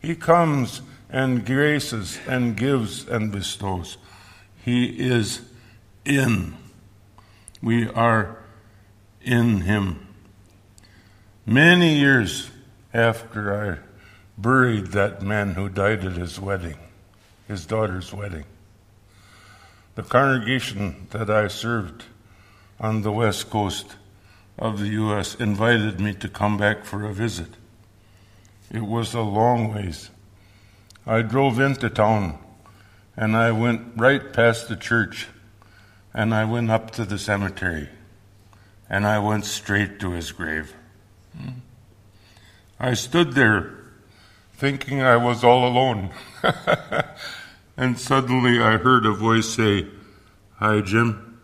He 0.00 0.14
comes 0.14 0.80
and 1.10 1.44
graces 1.44 2.18
and 2.26 2.56
gives 2.56 3.06
and 3.06 3.32
bestows. 3.32 3.98
He 4.64 4.86
is 4.86 5.42
in. 6.04 6.54
We 7.62 7.88
are 7.88 8.38
in 9.20 9.62
Him. 9.62 10.06
Many 11.44 11.98
years 11.98 12.50
after 12.94 13.54
I 13.54 13.78
buried 14.40 14.88
that 14.88 15.22
man 15.22 15.54
who 15.54 15.68
died 15.68 16.04
at 16.04 16.12
his 16.12 16.40
wedding, 16.40 16.78
his 17.46 17.66
daughter's 17.66 18.12
wedding, 18.12 18.44
the 19.94 20.02
congregation 20.02 21.08
that 21.10 21.28
I 21.28 21.48
served 21.48 22.04
on 22.78 23.02
the 23.02 23.12
west 23.12 23.50
coast 23.50 23.96
of 24.58 24.78
the 24.78 24.88
U.S. 24.88 25.34
invited 25.34 26.00
me 26.00 26.14
to 26.14 26.28
come 26.28 26.56
back 26.56 26.84
for 26.84 27.04
a 27.04 27.12
visit. 27.12 27.48
It 28.70 28.82
was 28.82 29.14
a 29.14 29.20
long 29.20 29.74
ways. 29.74 30.10
I 31.06 31.22
drove 31.22 31.60
into 31.60 31.90
town 31.90 32.38
and 33.16 33.36
I 33.36 33.52
went 33.52 33.92
right 33.96 34.32
past 34.32 34.68
the 34.68 34.76
church 34.76 35.28
and 36.12 36.34
I 36.34 36.44
went 36.44 36.70
up 36.70 36.90
to 36.92 37.04
the 37.04 37.18
cemetery 37.18 37.88
and 38.88 39.06
I 39.06 39.18
went 39.18 39.44
straight 39.44 40.00
to 40.00 40.10
his 40.10 40.32
grave. 40.32 40.74
Hmm. 41.36 41.60
I 42.78 42.94
stood 42.94 43.34
there 43.34 43.80
thinking 44.54 45.00
I 45.00 45.16
was 45.16 45.42
all 45.44 45.66
alone. 45.66 46.10
and 47.76 47.98
suddenly 47.98 48.60
I 48.60 48.76
heard 48.76 49.06
a 49.06 49.12
voice 49.12 49.48
say, 49.48 49.86
Hi, 50.56 50.80
Jim. 50.80 51.38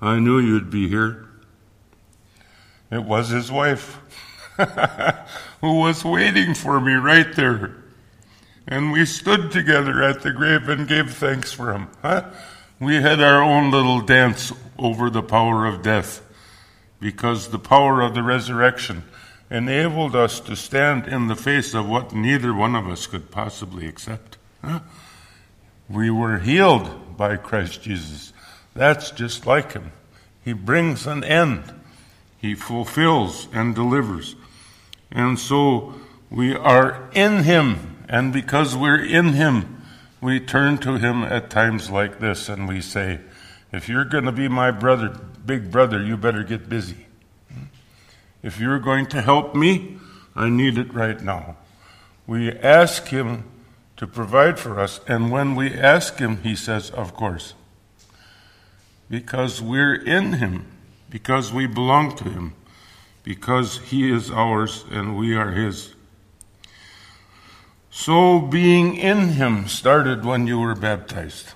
I 0.00 0.18
knew 0.18 0.38
you'd 0.38 0.70
be 0.70 0.88
here. 0.88 1.26
It 2.90 3.02
was 3.02 3.28
his 3.28 3.50
wife 3.50 3.98
who 5.60 5.78
was 5.80 6.04
waiting 6.04 6.54
for 6.54 6.80
me 6.80 6.94
right 6.94 7.34
there. 7.34 7.76
And 8.66 8.92
we 8.92 9.04
stood 9.04 9.50
together 9.50 10.02
at 10.02 10.22
the 10.22 10.32
grave 10.32 10.68
and 10.68 10.88
gave 10.88 11.12
thanks 11.14 11.52
for 11.52 11.72
him. 11.72 11.88
Huh? 12.00 12.30
We 12.78 12.96
had 12.96 13.22
our 13.22 13.42
own 13.42 13.70
little 13.70 14.02
dance 14.02 14.52
over 14.78 15.08
the 15.08 15.22
power 15.22 15.64
of 15.64 15.82
death 15.82 16.20
because 17.00 17.48
the 17.48 17.58
power 17.58 18.02
of 18.02 18.14
the 18.14 18.22
resurrection 18.22 19.04
enabled 19.50 20.14
us 20.14 20.40
to 20.40 20.56
stand 20.56 21.06
in 21.06 21.28
the 21.28 21.36
face 21.36 21.72
of 21.72 21.88
what 21.88 22.12
neither 22.12 22.52
one 22.52 22.74
of 22.74 22.86
us 22.86 23.06
could 23.06 23.30
possibly 23.30 23.86
accept. 23.86 24.36
Huh? 24.62 24.80
We 25.88 26.10
were 26.10 26.38
healed 26.38 27.16
by 27.16 27.36
Christ 27.36 27.82
Jesus. 27.82 28.32
That's 28.74 29.10
just 29.10 29.46
like 29.46 29.72
him. 29.72 29.92
He 30.44 30.52
brings 30.52 31.06
an 31.06 31.24
end, 31.24 31.72
he 32.38 32.54
fulfills 32.54 33.48
and 33.52 33.74
delivers. 33.74 34.36
And 35.10 35.38
so 35.38 35.94
we 36.30 36.54
are 36.54 37.08
in 37.14 37.44
him, 37.44 38.04
and 38.08 38.32
because 38.32 38.76
we're 38.76 39.02
in 39.02 39.32
him, 39.32 39.75
we 40.20 40.40
turn 40.40 40.78
to 40.78 40.96
him 40.96 41.22
at 41.22 41.50
times 41.50 41.90
like 41.90 42.18
this 42.20 42.48
and 42.48 42.68
we 42.68 42.80
say, 42.80 43.20
If 43.72 43.88
you're 43.88 44.04
going 44.04 44.24
to 44.24 44.32
be 44.32 44.48
my 44.48 44.70
brother, 44.70 45.08
big 45.44 45.70
brother, 45.70 46.02
you 46.02 46.16
better 46.16 46.42
get 46.42 46.68
busy. 46.68 47.06
If 48.42 48.60
you're 48.60 48.78
going 48.78 49.06
to 49.06 49.22
help 49.22 49.54
me, 49.54 49.98
I 50.34 50.48
need 50.48 50.78
it 50.78 50.92
right 50.94 51.20
now. 51.20 51.56
We 52.26 52.52
ask 52.52 53.08
him 53.08 53.44
to 53.96 54.06
provide 54.06 54.58
for 54.58 54.78
us, 54.78 55.00
and 55.08 55.30
when 55.30 55.56
we 55.56 55.72
ask 55.72 56.18
him, 56.18 56.42
he 56.42 56.54
says, 56.54 56.90
Of 56.90 57.14
course 57.14 57.54
because 59.08 59.62
we're 59.62 59.94
in 59.94 60.34
Him, 60.34 60.66
because 61.10 61.52
we 61.52 61.66
belong 61.66 62.16
to 62.16 62.24
Him, 62.24 62.54
because 63.22 63.78
He 63.78 64.10
is 64.10 64.30
ours 64.30 64.84
and 64.90 65.16
we 65.16 65.34
are 65.34 65.52
His. 65.52 65.94
So, 67.98 68.40
being 68.40 68.94
in 68.94 69.30
Him 69.30 69.68
started 69.68 70.22
when 70.22 70.46
you 70.46 70.58
were 70.60 70.74
baptized. 70.74 71.54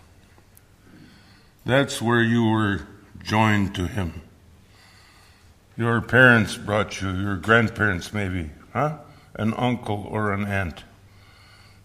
That's 1.67 2.01
where 2.01 2.23
you 2.23 2.47
were 2.49 2.81
joined 3.23 3.75
to 3.75 3.87
Him. 3.87 4.23
Your 5.77 6.01
parents 6.01 6.57
brought 6.57 7.03
you, 7.03 7.11
your 7.11 7.37
grandparents 7.37 8.15
maybe, 8.15 8.51
huh? 8.73 8.97
An 9.35 9.53
uncle 9.53 10.09
or 10.11 10.33
an 10.33 10.47
aunt. 10.47 10.83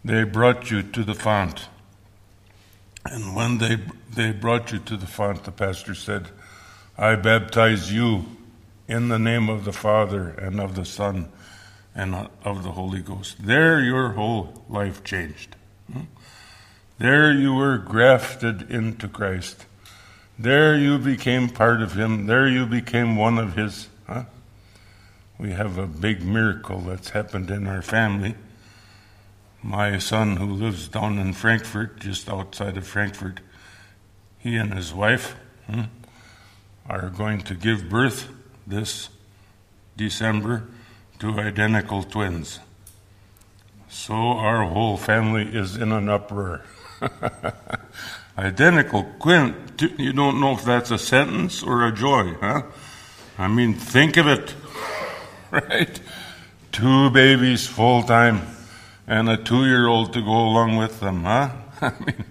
They 0.06 0.24
brought 0.24 0.72
you 0.72 0.84
to 0.84 1.04
the 1.04 1.16
font. 1.16 1.68
And 3.06 3.36
when 3.36 3.58
they, 3.58 3.80
they 4.10 4.32
brought 4.32 4.72
you 4.72 4.80
to 4.80 4.96
the 4.96 5.06
font, 5.06 5.44
the 5.44 5.52
pastor 5.52 5.94
said, 5.94 6.30
I 6.98 7.18
baptize 7.18 7.92
you 7.92 8.26
in 8.88 9.10
the 9.10 9.20
name 9.20 9.50
of 9.50 9.66
the 9.66 9.74
Father 9.74 10.30
and 10.30 10.62
of 10.62 10.76
the 10.76 10.86
Son 10.86 11.30
and 11.96 12.30
of 12.44 12.64
the 12.64 12.72
Holy 12.72 13.02
Ghost. 13.02 13.38
There 13.40 13.80
your 13.80 14.10
whole 14.10 14.64
life 14.70 15.04
changed. 15.04 15.56
Hmm? 15.92 16.02
There 16.98 17.32
you 17.32 17.54
were 17.54 17.78
grafted 17.78 18.70
into 18.70 19.08
Christ. 19.08 19.66
There 20.38 20.76
you 20.76 20.98
became 20.98 21.50
part 21.50 21.82
of 21.82 21.94
Him. 21.94 22.28
There 22.28 22.48
you 22.48 22.66
became 22.66 23.16
one 23.16 23.38
of 23.38 23.56
His. 23.56 23.88
Huh? 24.08 24.26
We 25.38 25.52
have 25.52 25.78
a 25.78 25.88
big 25.88 26.24
miracle 26.24 26.80
that's 26.80 27.10
happened 27.10 27.50
in 27.50 27.68
our 27.68 27.82
family 27.82 28.36
my 29.66 29.98
son, 29.98 30.38
who 30.38 30.46
lives 30.46 30.88
down 30.88 31.18
in 31.18 31.34
Frankfurt, 31.34 32.00
just 32.00 32.30
outside 32.30 32.78
of 32.78 32.86
Frankfurt, 32.86 33.40
he 34.38 34.56
and 34.58 34.72
his 34.72 34.94
wife 34.94 35.36
hmm, 35.66 35.82
are 36.88 37.10
going 37.10 37.42
to 37.42 37.56
give 37.56 37.90
birth 37.90 38.30
this 38.68 39.10
December 39.98 40.68
to 41.20 41.40
identical 41.40 42.04
twins. 42.04 42.60
So 43.90 44.14
our 44.14 44.66
whole 44.66 44.98
family 44.98 45.44
is 45.44 45.76
in 45.78 45.92
an 45.92 46.10
uproar. 46.10 46.64
identical 48.38 49.06
twin. 49.20 49.56
You 49.98 50.14
don't 50.14 50.40
know 50.40 50.54
if 50.54 50.66
that's 50.66 50.92
a 50.92 50.98
sentence 50.98 51.64
or 51.64 51.86
a 51.88 51.92
joy, 51.92 52.34
huh? 52.42 52.64
I 53.38 53.48
mean, 53.48 53.74
think 53.74 54.18
of 54.18 54.28
it, 54.28 54.54
right? 55.52 56.00
Two 56.72 57.10
babies 57.10 57.68
full 57.68 58.04
time 58.04 58.42
and 59.08 59.30
a 59.30 59.38
two 59.38 59.66
year 59.66 59.88
old 59.88 60.14
to 60.14 60.22
go 60.22 60.32
along 60.32 60.78
with 60.78 61.00
them, 61.00 61.24
huh? 61.24 61.52
I 61.82 61.94
mean, 62.06 62.26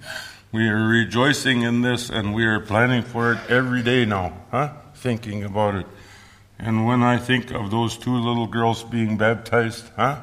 we 0.53 0.69
are 0.69 0.87
rejoicing 0.87 1.63
in 1.63 1.83
this 1.83 2.11
and 2.11 2.35
we 2.35 2.45
are 2.45 2.61
planning 2.61 3.03
for 3.03 3.33
it 3.33 3.39
every 3.49 3.83
day 3.83 4.05
now, 4.05 4.35
huh? 4.51 4.73
Thinking 4.95 5.45
about 5.45 5.75
it. 5.75 5.87
And 6.59 6.87
when 6.87 7.03
I 7.03 7.19
think 7.19 7.51
of 7.51 7.71
those 7.71 7.97
two 7.97 8.17
little 8.17 8.47
girls 8.47 8.83
being 8.83 9.17
baptized, 9.17 9.89
huh? 9.97 10.23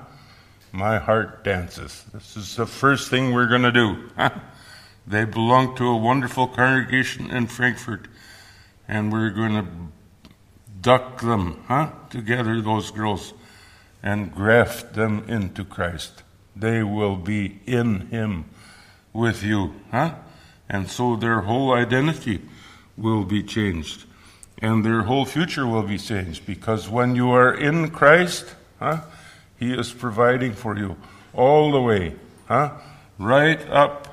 My 0.72 1.00
heart 1.00 1.44
dances. 1.44 2.06
This 2.13 2.38
is 2.38 2.56
the 2.56 2.65
first 2.65 3.10
thing 3.10 3.34
we're 3.34 3.48
going 3.48 3.63
to 3.63 3.72
do. 3.72 4.10
Huh? 4.15 4.32
They 5.06 5.26
belong 5.26 5.76
to 5.76 5.88
a 5.88 5.98
wonderful 5.98 6.48
congregation 6.48 7.30
in 7.30 7.48
Frankfurt, 7.48 8.08
and 8.88 9.12
we're 9.12 9.32
going 9.32 9.54
to 9.54 9.67
duck 10.80 11.22
them, 11.22 11.63
huh? 11.67 11.91
Together, 12.10 12.62
those 12.62 12.91
girls, 12.91 13.34
and 14.02 14.34
graft 14.34 14.94
them 14.94 15.26
into 15.28 15.65
Christ 15.65 16.24
they 16.56 16.84
will 16.84 17.15
be 17.15 17.60
in 17.65 18.08
Him 18.08 18.46
with 19.13 19.44
you. 19.44 19.74
Huh? 19.91 20.15
And 20.70 20.89
so 20.89 21.15
their 21.15 21.41
whole 21.41 21.74
identity 21.74 22.41
will 22.98 23.24
be 23.24 23.44
changed. 23.44 24.06
And 24.62 24.86
their 24.86 25.02
whole 25.04 25.26
future 25.26 25.65
will 25.65 25.84
be 25.84 25.97
changed 25.97 26.45
because 26.45 26.88
when 26.88 27.15
you 27.15 27.32
are 27.32 27.54
in 27.54 27.89
Christ, 27.89 28.54
huh, 28.80 29.02
He 29.60 29.74
is 29.74 29.91
providing 29.91 30.54
for 30.54 30.78
you 30.78 30.97
all 31.34 31.71
the 31.71 31.82
way, 31.82 32.15
huh, 32.47 32.74
right 33.17 33.62
up 33.69 34.08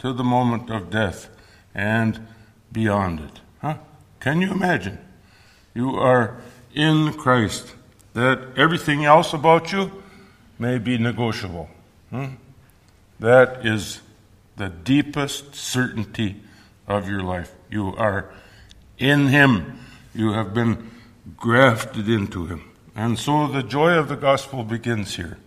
to 0.00 0.12
the 0.12 0.24
moment 0.24 0.70
of 0.70 0.90
death 0.90 1.28
and 1.74 2.26
beyond 2.70 3.20
it. 3.20 3.40
Huh? 3.62 3.76
Can 4.20 4.42
you 4.42 4.50
imagine? 4.50 4.98
You 5.74 5.96
are 5.96 6.36
in 6.74 7.14
Christ. 7.14 7.74
That 8.12 8.40
everything 8.56 9.04
else 9.04 9.32
about 9.32 9.72
you 9.72 10.02
may 10.58 10.78
be 10.78 10.98
negotiable. 10.98 11.68
Hmm? 12.10 12.34
That 13.18 13.64
is 13.64 14.00
the 14.56 14.68
deepest 14.68 15.54
certainty 15.54 16.36
of 16.86 17.08
your 17.08 17.22
life. 17.22 17.52
You 17.70 17.96
are 17.96 18.30
in 18.98 19.28
Him. 19.28 19.80
You 20.14 20.32
have 20.32 20.54
been 20.54 20.90
grafted 21.36 22.08
into 22.08 22.46
Him. 22.46 22.70
And 22.94 23.18
so 23.18 23.48
the 23.48 23.62
joy 23.62 23.92
of 23.92 24.08
the 24.08 24.16
gospel 24.16 24.62
begins 24.62 25.16
here. 25.16 25.38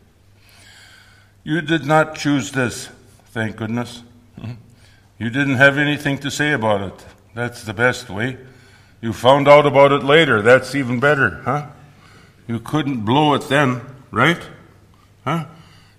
You 1.43 1.61
did 1.61 1.85
not 1.85 2.15
choose 2.15 2.51
this, 2.51 2.89
thank 3.27 3.55
goodness. 3.55 4.03
Hmm? 4.39 4.53
You 5.17 5.29
didn't 5.29 5.55
have 5.55 5.77
anything 5.77 6.17
to 6.19 6.29
say 6.29 6.51
about 6.51 6.81
it. 6.81 7.05
That's 7.33 7.63
the 7.63 7.73
best 7.73 8.09
way. 8.09 8.37
You 8.99 9.13
found 9.13 9.47
out 9.47 9.65
about 9.65 9.91
it 9.91 10.03
later. 10.03 10.41
That's 10.41 10.75
even 10.75 10.99
better, 10.99 11.41
huh? 11.45 11.67
You 12.47 12.59
couldn't 12.59 13.05
blow 13.05 13.33
it 13.35 13.47
then, 13.47 13.81
right? 14.11 14.41
Huh? 15.23 15.45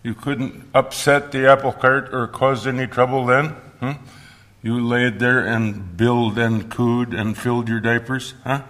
You 0.03 0.15
couldn't 0.15 0.69
upset 0.75 1.33
the 1.33 1.49
apple 1.49 1.73
cart 1.73 2.13
or 2.13 2.27
cause 2.27 2.67
any 2.67 2.87
trouble 2.87 3.25
then? 3.25 3.57
Huh? 3.81 3.95
You 4.63 4.85
laid 4.85 5.19
there 5.21 5.47
and 5.47 5.97
billed 5.97 6.39
and 6.39 6.71
cooed 6.71 7.15
and 7.15 7.37
filled 7.37 7.69
your 7.69 7.81
diapers, 7.81 8.35
huh? 8.45 8.63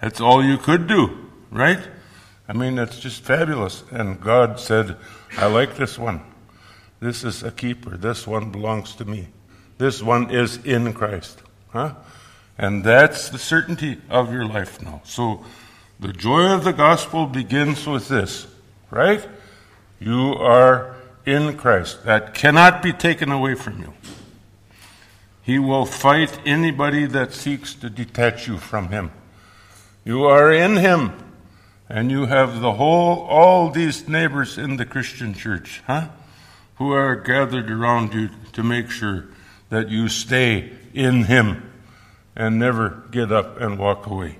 That's 0.00 0.20
all 0.20 0.44
you 0.44 0.58
could 0.58 0.86
do, 0.86 1.30
right? 1.50 1.80
I 2.46 2.52
mean, 2.52 2.74
that's 2.74 3.00
just 3.00 3.22
fabulous. 3.22 3.82
And 3.90 4.20
God 4.20 4.60
said, 4.60 4.96
I 5.38 5.46
like 5.46 5.76
this 5.76 5.98
one. 5.98 6.20
This 7.00 7.24
is 7.24 7.42
a 7.42 7.50
keeper. 7.50 7.96
This 7.96 8.26
one 8.26 8.50
belongs 8.50 8.94
to 8.96 9.04
me. 9.04 9.28
This 9.78 10.02
one 10.02 10.30
is 10.30 10.58
in 10.64 10.92
Christ. 10.92 11.42
Huh? 11.70 11.94
And 12.58 12.84
that's 12.84 13.30
the 13.30 13.38
certainty 13.38 14.00
of 14.10 14.32
your 14.32 14.44
life 14.46 14.82
now. 14.82 15.00
So 15.04 15.44
the 15.98 16.12
joy 16.12 16.52
of 16.52 16.64
the 16.64 16.72
gospel 16.72 17.26
begins 17.26 17.86
with 17.86 18.08
this, 18.08 18.46
right? 18.90 19.26
You 19.98 20.34
are 20.34 20.96
in 21.24 21.56
Christ. 21.56 22.04
That 22.04 22.34
cannot 22.34 22.82
be 22.82 22.92
taken 22.92 23.32
away 23.32 23.54
from 23.54 23.80
you. 23.80 23.94
He 25.44 25.58
will 25.58 25.84
fight 25.84 26.38
anybody 26.46 27.04
that 27.06 27.34
seeks 27.34 27.74
to 27.74 27.90
detach 27.90 28.48
you 28.48 28.56
from 28.56 28.88
Him. 28.88 29.12
You 30.02 30.24
are 30.24 30.50
in 30.50 30.76
Him, 30.76 31.12
and 31.86 32.10
you 32.10 32.24
have 32.24 32.60
the 32.60 32.72
whole, 32.72 33.20
all 33.24 33.70
these 33.70 34.08
neighbors 34.08 34.56
in 34.56 34.78
the 34.78 34.86
Christian 34.86 35.34
church, 35.34 35.82
huh? 35.86 36.08
Who 36.76 36.92
are 36.92 37.14
gathered 37.14 37.70
around 37.70 38.14
you 38.14 38.30
to 38.54 38.62
make 38.62 38.90
sure 38.90 39.26
that 39.68 39.90
you 39.90 40.08
stay 40.08 40.72
in 40.94 41.24
Him 41.24 41.70
and 42.34 42.58
never 42.58 43.04
get 43.10 43.30
up 43.30 43.60
and 43.60 43.78
walk 43.78 44.06
away. 44.06 44.38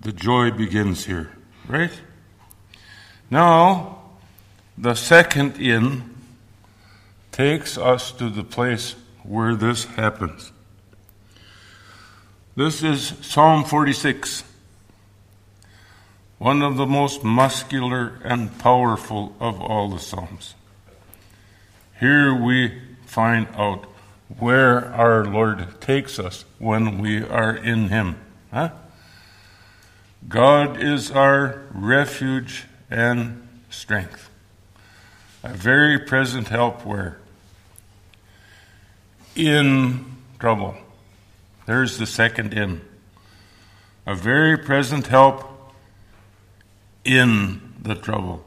The 0.00 0.12
joy 0.12 0.50
begins 0.50 1.06
here, 1.06 1.32
right? 1.66 1.92
Now, 3.30 4.02
the 4.76 4.94
second 4.94 5.56
in 5.56 6.14
takes 7.32 7.78
us 7.78 8.12
to 8.12 8.28
the 8.28 8.44
place 8.44 8.94
where 9.28 9.54
this 9.54 9.84
happens. 9.84 10.52
This 12.56 12.82
is 12.82 13.12
Psalm 13.20 13.62
46, 13.62 14.42
one 16.38 16.62
of 16.62 16.76
the 16.76 16.86
most 16.86 17.22
muscular 17.22 18.18
and 18.24 18.58
powerful 18.58 19.36
of 19.38 19.60
all 19.60 19.90
the 19.90 19.98
Psalms. 19.98 20.54
Here 22.00 22.34
we 22.34 22.80
find 23.04 23.48
out 23.54 23.84
where 24.38 24.86
our 24.94 25.26
Lord 25.26 25.78
takes 25.80 26.18
us 26.18 26.46
when 26.58 26.98
we 26.98 27.22
are 27.22 27.54
in 27.54 27.90
Him. 27.90 28.16
Huh? 28.50 28.70
God 30.26 30.80
is 30.80 31.10
our 31.10 31.64
refuge 31.70 32.64
and 32.90 33.46
strength, 33.68 34.30
a 35.42 35.52
very 35.52 35.98
present 35.98 36.48
help 36.48 36.86
where? 36.86 37.18
In 39.38 40.04
trouble. 40.40 40.74
There's 41.64 41.96
the 41.96 42.06
second 42.06 42.52
in. 42.52 42.80
A 44.04 44.16
very 44.16 44.58
present 44.58 45.06
help 45.06 45.72
in 47.04 47.72
the 47.80 47.94
trouble. 47.94 48.44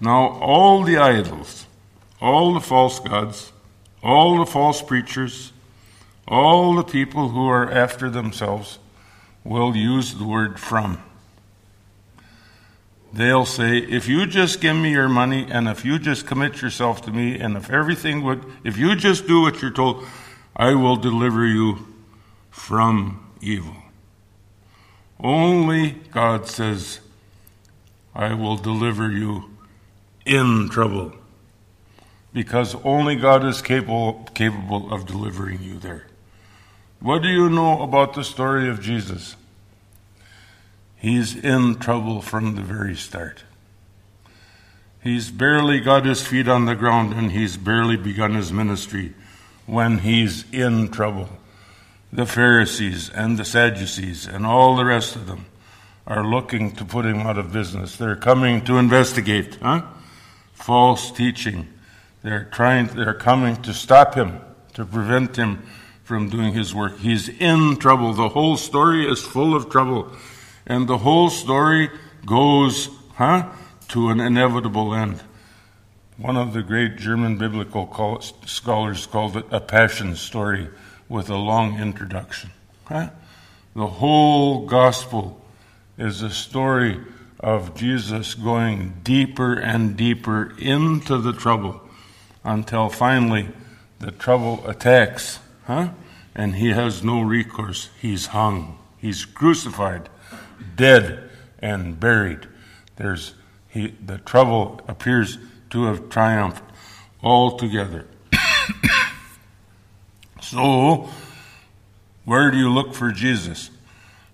Now, 0.00 0.38
all 0.40 0.84
the 0.84 0.96
idols, 0.96 1.66
all 2.18 2.54
the 2.54 2.62
false 2.62 2.98
gods, 2.98 3.52
all 4.02 4.38
the 4.38 4.50
false 4.50 4.80
preachers, 4.80 5.52
all 6.26 6.74
the 6.74 6.82
people 6.82 7.28
who 7.28 7.46
are 7.46 7.70
after 7.70 8.08
themselves 8.08 8.78
will 9.44 9.76
use 9.76 10.14
the 10.14 10.24
word 10.24 10.58
from. 10.58 11.02
They'll 13.14 13.46
say, 13.46 13.78
if 13.78 14.08
you 14.08 14.26
just 14.26 14.60
give 14.60 14.74
me 14.74 14.90
your 14.90 15.08
money 15.08 15.46
and 15.48 15.68
if 15.68 15.84
you 15.84 16.00
just 16.00 16.26
commit 16.26 16.60
yourself 16.60 17.00
to 17.02 17.12
me 17.12 17.38
and 17.38 17.56
if 17.56 17.70
everything 17.70 18.24
would, 18.24 18.44
if 18.64 18.76
you 18.76 18.96
just 18.96 19.28
do 19.28 19.42
what 19.42 19.62
you're 19.62 19.70
told, 19.70 20.04
I 20.56 20.74
will 20.74 20.96
deliver 20.96 21.46
you 21.46 21.86
from 22.50 23.32
evil. 23.40 23.76
Only 25.20 25.92
God 26.10 26.48
says, 26.48 26.98
I 28.16 28.34
will 28.34 28.56
deliver 28.56 29.08
you 29.08 29.48
in 30.26 30.68
trouble 30.68 31.12
because 32.32 32.74
only 32.82 33.14
God 33.14 33.44
is 33.44 33.62
capable, 33.62 34.28
capable 34.34 34.92
of 34.92 35.06
delivering 35.06 35.62
you 35.62 35.78
there. 35.78 36.08
What 36.98 37.22
do 37.22 37.28
you 37.28 37.48
know 37.48 37.82
about 37.82 38.14
the 38.14 38.24
story 38.24 38.68
of 38.68 38.80
Jesus? 38.80 39.36
He's 41.04 41.36
in 41.36 41.74
trouble 41.74 42.22
from 42.22 42.54
the 42.54 42.62
very 42.62 42.96
start. 42.96 43.44
He's 45.02 45.30
barely 45.30 45.80
got 45.80 46.06
his 46.06 46.26
feet 46.26 46.48
on 46.48 46.64
the 46.64 46.74
ground 46.74 47.12
and 47.12 47.30
he's 47.30 47.58
barely 47.58 47.98
begun 47.98 48.32
his 48.32 48.50
ministry 48.50 49.12
when 49.66 49.98
he's 49.98 50.50
in 50.50 50.88
trouble. 50.88 51.28
The 52.10 52.24
Pharisees 52.24 53.10
and 53.10 53.36
the 53.36 53.44
Sadducees 53.44 54.26
and 54.26 54.46
all 54.46 54.76
the 54.76 54.86
rest 54.86 55.14
of 55.14 55.26
them 55.26 55.44
are 56.06 56.24
looking 56.24 56.72
to 56.76 56.86
put 56.86 57.04
him 57.04 57.18
out 57.18 57.36
of 57.36 57.52
business. 57.52 57.98
They're 57.98 58.16
coming 58.16 58.64
to 58.64 58.78
investigate, 58.78 59.58
huh? 59.60 59.82
False 60.54 61.12
teaching 61.12 61.68
they're 62.22 62.48
trying, 62.50 62.86
they're 62.86 63.12
coming 63.12 63.60
to 63.64 63.74
stop 63.74 64.14
him, 64.14 64.40
to 64.72 64.86
prevent 64.86 65.36
him 65.36 65.66
from 66.02 66.30
doing 66.30 66.54
his 66.54 66.74
work. 66.74 66.96
He's 66.96 67.28
in 67.28 67.76
trouble. 67.76 68.14
The 68.14 68.30
whole 68.30 68.56
story 68.56 69.06
is 69.06 69.20
full 69.20 69.54
of 69.54 69.68
trouble. 69.68 70.10
And 70.66 70.88
the 70.88 70.98
whole 70.98 71.30
story 71.30 71.90
goes, 72.24 72.88
huh, 73.14 73.50
to 73.88 74.08
an 74.08 74.20
inevitable 74.20 74.94
end. 74.94 75.22
One 76.16 76.36
of 76.36 76.52
the 76.52 76.62
great 76.62 76.96
German 76.96 77.38
biblical 77.38 78.20
scholars 78.46 79.06
called 79.06 79.36
it 79.36 79.46
a 79.50 79.60
passion 79.60 80.16
story 80.16 80.68
with 81.08 81.28
a 81.28 81.36
long 81.36 81.80
introduction. 81.80 82.50
Huh? 82.84 83.10
The 83.74 83.86
whole 83.86 84.66
gospel 84.66 85.40
is 85.98 86.22
a 86.22 86.30
story 86.30 87.00
of 87.40 87.74
Jesus 87.74 88.34
going 88.34 89.00
deeper 89.02 89.54
and 89.54 89.96
deeper 89.96 90.54
into 90.58 91.18
the 91.18 91.32
trouble 91.32 91.82
until 92.44 92.88
finally 92.88 93.48
the 93.98 94.10
trouble 94.10 94.66
attacks, 94.66 95.40
huh? 95.66 95.90
And 96.34 96.56
he 96.56 96.70
has 96.70 97.02
no 97.02 97.20
recourse. 97.22 97.90
He's 98.00 98.26
hung. 98.26 98.78
He's 98.98 99.24
crucified, 99.24 100.08
dead, 100.76 101.30
and 101.58 101.98
buried. 101.98 102.46
There's 102.96 103.34
he, 103.68 103.94
the 104.04 104.18
trouble 104.18 104.80
appears 104.86 105.38
to 105.70 105.86
have 105.86 106.08
triumphed 106.08 106.62
altogether. 107.22 108.06
so, 110.40 111.08
where 112.24 112.52
do 112.52 112.56
you 112.56 112.70
look 112.70 112.94
for 112.94 113.10
Jesus? 113.10 113.70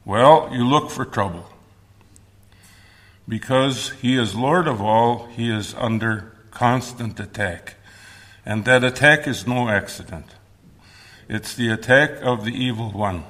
Well, 0.05 0.51
you 0.53 0.65
look 0.65 0.91
for 0.91 1.07
trouble. 1.07 1.49
Because 3.27 3.91
he 4.03 4.19
is 4.19 4.35
Lord 4.35 4.69
of 4.69 4.83
all, 4.83 5.27
he 5.27 5.51
is 5.51 5.75
under 5.75 6.33
constant 6.51 7.19
attack. 7.19 7.77
And 8.45 8.67
that 8.67 8.85
attack 8.85 9.27
is 9.27 9.47
no 9.47 9.69
accident. 9.69 10.27
It's 11.29 11.55
the 11.55 11.71
attack 11.71 12.11
of 12.23 12.45
the 12.45 12.53
evil 12.53 12.91
one, 12.91 13.25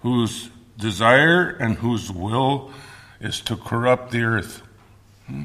whose 0.00 0.50
desire 0.80 1.48
and 1.48 1.76
whose 1.76 2.10
will 2.10 2.72
is 3.20 3.40
to 3.42 3.56
corrupt 3.56 4.10
the 4.10 4.22
earth, 4.22 4.62
hmm? 5.26 5.44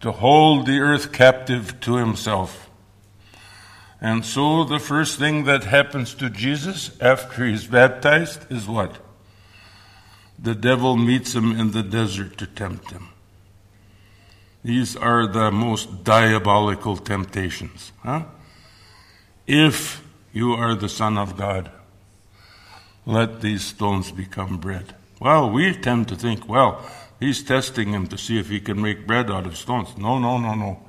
to 0.00 0.12
hold 0.12 0.66
the 0.66 0.80
earth 0.80 1.12
captive 1.12 1.80
to 1.80 1.96
himself. 1.96 2.68
And 4.00 4.24
so 4.24 4.64
the 4.64 4.78
first 4.78 5.18
thing 5.18 5.44
that 5.44 5.64
happens 5.64 6.14
to 6.14 6.30
Jesus 6.30 6.98
after 7.00 7.46
he's 7.46 7.66
baptized 7.66 8.50
is 8.50 8.66
what? 8.66 8.96
The 10.38 10.54
devil 10.54 10.96
meets 10.96 11.34
him 11.34 11.58
in 11.58 11.72
the 11.72 11.82
desert 11.82 12.38
to 12.38 12.46
tempt 12.46 12.90
him. 12.92 13.08
These 14.64 14.96
are 14.96 15.26
the 15.26 15.50
most 15.50 16.02
diabolical 16.02 16.96
temptations. 16.96 17.92
Huh? 18.02 18.24
If 19.46 20.02
you 20.32 20.52
are 20.52 20.74
the 20.74 20.88
Son 20.88 21.18
of 21.18 21.36
God, 21.36 21.70
let 23.10 23.40
these 23.40 23.64
stones 23.64 24.10
become 24.12 24.58
bread. 24.58 24.94
Well, 25.20 25.50
we 25.50 25.74
tend 25.74 26.08
to 26.08 26.16
think, 26.16 26.48
well, 26.48 26.82
he's 27.18 27.42
testing 27.42 27.92
him 27.92 28.06
to 28.08 28.18
see 28.18 28.38
if 28.38 28.48
he 28.48 28.60
can 28.60 28.80
make 28.80 29.06
bread 29.06 29.30
out 29.30 29.46
of 29.46 29.56
stones. 29.56 29.96
No, 29.98 30.18
no, 30.18 30.38
no, 30.38 30.54
no. 30.54 30.82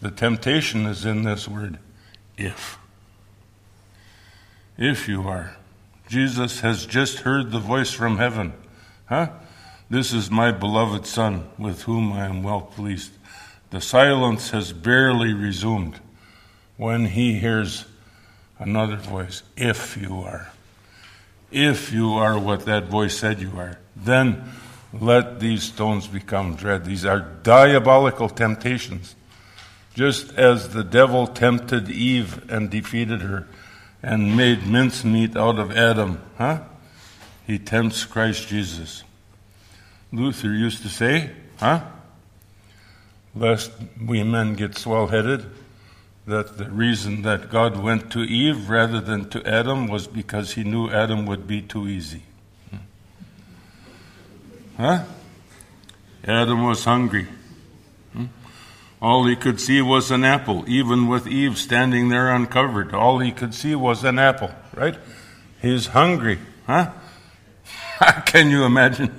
The 0.00 0.10
temptation 0.10 0.86
is 0.86 1.04
in 1.04 1.22
this 1.22 1.48
word, 1.48 1.78
if. 2.36 2.78
If 4.76 5.08
you 5.08 5.22
are. 5.22 5.56
Jesus 6.08 6.60
has 6.60 6.86
just 6.86 7.20
heard 7.20 7.50
the 7.50 7.58
voice 7.58 7.92
from 7.92 8.18
heaven 8.18 8.52
Huh? 9.06 9.28
This 9.88 10.12
is 10.12 10.30
my 10.30 10.50
beloved 10.50 11.06
Son, 11.06 11.48
with 11.58 11.82
whom 11.82 12.12
I 12.12 12.26
am 12.26 12.42
well 12.42 12.60
pleased. 12.60 13.12
The 13.70 13.80
silence 13.80 14.50
has 14.50 14.72
barely 14.72 15.32
resumed 15.32 16.00
when 16.76 17.06
he 17.06 17.38
hears 17.38 17.84
another 18.58 18.96
voice, 18.96 19.42
if 19.56 19.96
you 19.96 20.22
are. 20.22 20.50
If 21.56 21.90
you 21.90 22.12
are 22.12 22.38
what 22.38 22.66
that 22.66 22.84
voice 22.88 23.16
said 23.16 23.40
you 23.40 23.50
are, 23.56 23.78
then 23.96 24.44
let 24.92 25.40
these 25.40 25.62
stones 25.62 26.06
become 26.06 26.54
dread. 26.54 26.84
These 26.84 27.06
are 27.06 27.20
diabolical 27.20 28.28
temptations. 28.28 29.14
Just 29.94 30.34
as 30.34 30.74
the 30.74 30.84
devil 30.84 31.26
tempted 31.26 31.88
Eve 31.88 32.44
and 32.50 32.68
defeated 32.68 33.22
her 33.22 33.48
and 34.02 34.36
made 34.36 34.66
mincemeat 34.66 35.34
out 35.34 35.58
of 35.58 35.74
Adam, 35.74 36.20
huh? 36.36 36.60
He 37.46 37.58
tempts 37.58 38.04
Christ 38.04 38.48
Jesus. 38.48 39.02
Luther 40.12 40.52
used 40.52 40.82
to 40.82 40.90
say, 40.90 41.30
huh? 41.58 41.80
Lest 43.34 43.72
we 43.98 44.22
men 44.22 44.56
get 44.56 44.76
swell 44.76 45.06
headed, 45.06 45.46
that 46.26 46.58
the 46.58 46.68
reason 46.68 47.22
that 47.22 47.50
God 47.50 47.76
went 47.76 48.10
to 48.10 48.20
Eve 48.20 48.68
rather 48.68 49.00
than 49.00 49.28
to 49.30 49.46
Adam 49.46 49.86
was 49.86 50.08
because 50.08 50.52
he 50.52 50.64
knew 50.64 50.90
Adam 50.90 51.24
would 51.26 51.46
be 51.46 51.62
too 51.62 51.86
easy. 51.86 52.22
Huh? 54.76 55.04
Adam 56.24 56.64
was 56.64 56.84
hungry. 56.84 57.28
Hmm? 58.12 58.26
All 59.00 59.24
he 59.26 59.36
could 59.36 59.60
see 59.60 59.80
was 59.80 60.10
an 60.10 60.24
apple, 60.24 60.64
even 60.68 61.06
with 61.06 61.28
Eve 61.28 61.56
standing 61.56 62.08
there 62.08 62.34
uncovered. 62.34 62.92
All 62.92 63.20
he 63.20 63.30
could 63.30 63.54
see 63.54 63.74
was 63.74 64.04
an 64.04 64.18
apple, 64.18 64.50
right? 64.74 64.98
He's 65.62 65.86
hungry, 65.86 66.38
huh? 66.66 66.90
Can 68.26 68.50
you 68.50 68.64
imagine? 68.64 69.14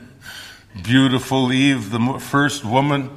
Beautiful 0.84 1.52
Eve, 1.52 1.90
the 1.90 2.20
first 2.20 2.64
woman, 2.64 3.10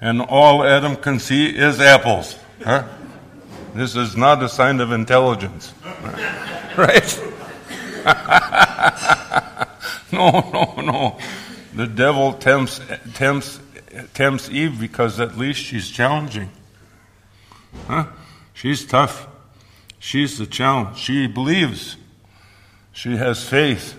and 0.00 0.20
all 0.20 0.64
Adam 0.64 0.96
can 0.96 1.18
see 1.18 1.46
is 1.46 1.80
apples, 1.80 2.38
huh? 2.62 2.84
This 3.74 3.94
is 3.94 4.16
not 4.16 4.42
a 4.42 4.48
sign 4.48 4.80
of 4.80 4.92
intelligence, 4.92 5.72
right? 6.76 7.22
no, 10.12 10.50
no, 10.52 10.74
no. 10.80 11.18
The 11.74 11.86
devil 11.86 12.32
tempts, 12.32 12.80
tempts, 13.14 13.60
tempts 14.14 14.50
Eve 14.50 14.80
because 14.80 15.20
at 15.20 15.38
least 15.38 15.60
she's 15.60 15.88
challenging. 15.88 16.50
Huh? 17.86 18.06
She's 18.54 18.84
tough. 18.84 19.28
She's 19.98 20.38
the 20.38 20.46
challenge. 20.46 20.98
She 20.98 21.26
believes. 21.26 21.96
She 22.92 23.16
has 23.16 23.48
faith. 23.48 23.96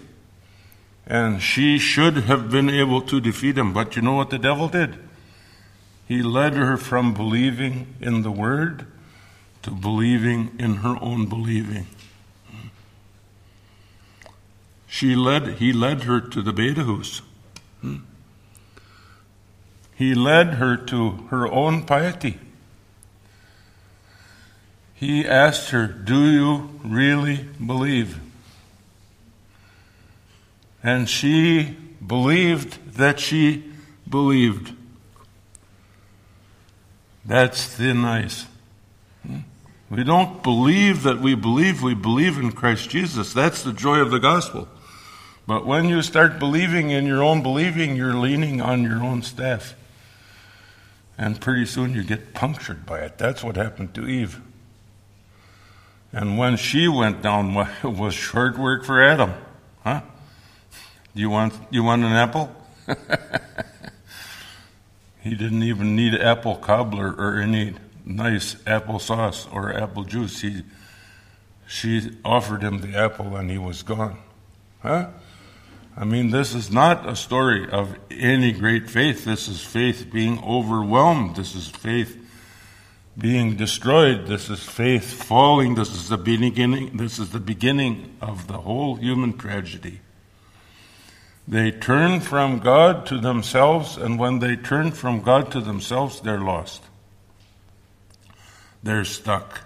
And 1.07 1.41
she 1.41 1.77
should 1.77 2.17
have 2.17 2.49
been 2.49 2.69
able 2.69 3.01
to 3.03 3.21
defeat 3.21 3.57
him. 3.57 3.73
But 3.73 3.95
you 3.95 4.01
know 4.01 4.15
what 4.15 4.29
the 4.29 4.37
devil 4.37 4.67
did? 4.67 4.97
He 6.07 6.21
led 6.21 6.55
her 6.55 6.77
from 6.77 7.13
believing 7.13 7.95
in 8.01 8.23
the 8.23 8.31
word 8.31 8.85
to 9.63 9.71
believing 9.71 10.55
in 10.59 10.75
her 10.77 10.97
own 11.01 11.27
believing. 11.27 11.87
She 14.87 15.15
led, 15.15 15.59
he 15.59 15.71
led 15.71 16.03
her 16.03 16.19
to 16.19 16.41
the 16.41 16.51
Beta. 16.51 16.83
He 19.95 20.13
led 20.13 20.55
her 20.55 20.75
to 20.75 21.11
her 21.29 21.47
own 21.47 21.83
piety. 21.83 22.39
He 24.93 25.25
asked 25.25 25.69
her, 25.69 25.87
Do 25.87 26.29
you 26.29 26.79
really 26.83 27.47
believe? 27.65 28.19
And 30.83 31.09
she 31.09 31.77
believed 32.05 32.95
that 32.95 33.19
she 33.19 33.71
believed. 34.09 34.75
That's 37.25 37.65
thin 37.65 38.03
ice. 38.03 38.45
We 39.91 40.05
don't 40.05 40.41
believe 40.41 41.03
that 41.03 41.19
we 41.19 41.35
believe, 41.35 41.83
we 41.83 41.95
believe 41.95 42.37
in 42.37 42.53
Christ 42.53 42.89
Jesus. 42.89 43.33
That's 43.33 43.61
the 43.61 43.73
joy 43.73 43.99
of 43.99 44.09
the 44.09 44.21
gospel. 44.21 44.69
But 45.45 45.65
when 45.65 45.89
you 45.89 46.01
start 46.01 46.39
believing 46.39 46.91
in 46.91 47.05
your 47.05 47.21
own 47.21 47.43
believing, 47.43 47.97
you're 47.97 48.13
leaning 48.13 48.61
on 48.61 48.83
your 48.83 49.03
own 49.03 49.21
staff. 49.21 49.75
And 51.17 51.41
pretty 51.41 51.65
soon 51.65 51.93
you 51.93 52.03
get 52.03 52.33
punctured 52.33 52.85
by 52.85 52.99
it. 52.99 53.17
That's 53.17 53.43
what 53.43 53.57
happened 53.57 53.93
to 53.95 54.07
Eve. 54.07 54.39
And 56.13 56.37
when 56.37 56.55
she 56.55 56.87
went 56.87 57.21
down, 57.21 57.53
it 57.83 57.83
was 57.83 58.13
short 58.13 58.57
work 58.57 58.85
for 58.85 59.03
Adam. 59.03 59.33
Huh? 59.83 60.03
You 61.13 61.29
want, 61.29 61.53
you 61.69 61.83
want 61.83 62.05
an 62.05 62.13
apple? 62.13 62.55
he 65.19 65.35
didn't 65.35 65.63
even 65.63 65.97
need 65.97 66.13
apple 66.15 66.55
cobbler 66.55 67.13
or 67.13 67.41
any 67.41 67.73
nice 68.05 68.55
apple 68.65 68.99
sauce 68.99 69.47
or 69.51 69.73
apple 69.73 70.03
juice. 70.03 70.41
He, 70.41 70.63
she 71.67 72.17
offered 72.25 72.61
him 72.61 72.81
the 72.81 72.97
apple 72.97 73.35
and 73.35 73.49
he 73.49 73.57
was 73.57 73.83
gone. 73.83 74.17
Huh? 74.81 75.09
I 75.95 76.05
mean, 76.05 76.31
this 76.31 76.55
is 76.55 76.71
not 76.71 77.07
a 77.07 77.15
story 77.15 77.69
of 77.69 77.95
any 78.09 78.51
great 78.53 78.89
faith. 78.89 79.25
This 79.25 79.47
is 79.47 79.61
faith 79.61 80.07
being 80.11 80.41
overwhelmed. 80.43 81.35
This 81.35 81.53
is 81.53 81.67
faith 81.67 82.17
being 83.17 83.57
destroyed. 83.57 84.27
This 84.27 84.49
is 84.49 84.63
faith 84.63 85.23
falling. 85.23 85.75
This 85.75 85.93
is 85.93 86.09
the 86.09 86.17
beginning. 86.17 86.97
This 86.97 87.19
is 87.19 87.31
the 87.31 87.39
beginning 87.39 88.15
of 88.21 88.47
the 88.47 88.59
whole 88.59 88.95
human 88.95 89.37
tragedy. 89.37 89.99
They 91.47 91.71
turn 91.71 92.21
from 92.21 92.59
God 92.59 93.05
to 93.07 93.19
themselves, 93.19 93.97
and 93.97 94.17
when 94.17 94.39
they 94.39 94.55
turn 94.55 94.91
from 94.91 95.21
God 95.21 95.51
to 95.51 95.59
themselves, 95.59 96.21
they're 96.21 96.39
lost. 96.39 96.83
They're 98.83 99.05
stuck. 99.05 99.61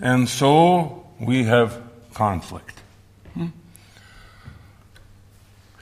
And 0.00 0.28
so 0.28 1.06
we 1.20 1.44
have 1.44 1.82
conflict. 2.14 2.80
Hmm? 3.34 3.48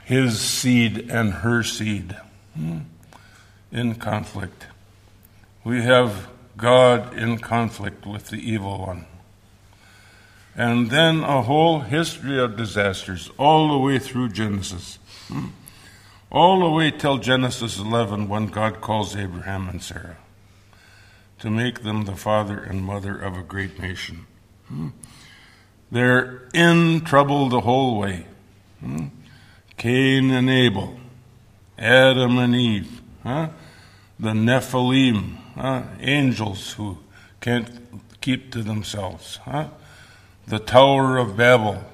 his 0.06 0.38
seed 0.38 1.10
and 1.10 1.32
her 1.32 1.64
seed 1.64 2.16
hmm, 2.54 2.78
in 3.72 3.96
conflict. 3.96 4.66
We 5.64 5.82
have 5.82 6.28
God 6.56 7.18
in 7.18 7.38
conflict 7.38 8.06
with 8.06 8.28
the 8.28 8.36
evil 8.36 8.78
one. 8.78 9.06
And 10.54 10.90
then 10.90 11.24
a 11.24 11.42
whole 11.42 11.80
history 11.80 12.38
of 12.40 12.56
disasters 12.56 13.30
all 13.36 13.72
the 13.72 13.78
way 13.78 13.98
through 13.98 14.28
Genesis. 14.28 15.00
Hmm, 15.26 15.46
all 16.30 16.60
the 16.60 16.70
way 16.70 16.92
till 16.92 17.18
Genesis 17.18 17.76
11 17.76 18.28
when 18.28 18.46
God 18.46 18.80
calls 18.80 19.16
Abraham 19.16 19.68
and 19.68 19.82
Sarah 19.82 20.18
to 21.38 21.50
make 21.50 21.82
them 21.82 22.04
the 22.04 22.16
father 22.16 22.58
and 22.58 22.82
mother 22.82 23.16
of 23.18 23.36
a 23.36 23.42
great 23.42 23.78
nation. 23.78 24.26
Hmm. 24.68 24.88
They're 25.90 26.48
in 26.52 27.02
trouble 27.02 27.48
the 27.48 27.60
whole 27.60 27.98
way. 27.98 28.26
Cain 29.76 30.30
and 30.30 30.50
Abel, 30.50 30.98
Adam 31.78 32.38
and 32.38 32.54
Eve, 32.54 33.00
huh? 33.22 33.50
the 34.18 34.30
Nephilim, 34.30 35.36
huh? 35.54 35.82
angels 36.00 36.72
who 36.72 36.98
can't 37.40 37.68
keep 38.20 38.50
to 38.52 38.62
themselves, 38.62 39.36
huh? 39.44 39.68
the 40.46 40.58
Tower 40.58 41.18
of 41.18 41.36
Babel, 41.36 41.84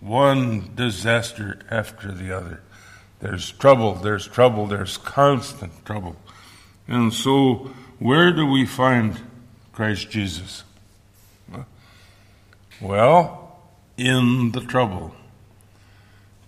one 0.00 0.70
disaster 0.74 1.60
after 1.70 2.12
the 2.12 2.36
other. 2.36 2.62
There's 3.20 3.50
trouble, 3.52 3.94
there's 3.94 4.26
trouble, 4.26 4.66
there's 4.66 4.96
constant 4.96 5.84
trouble. 5.84 6.16
And 6.88 7.12
so, 7.12 7.70
where 8.00 8.32
do 8.32 8.44
we 8.44 8.66
find 8.66 9.20
Christ 9.72 10.10
Jesus? 10.10 10.64
Well, 12.80 13.60
in 13.96 14.52
the 14.52 14.62
trouble 14.62 15.14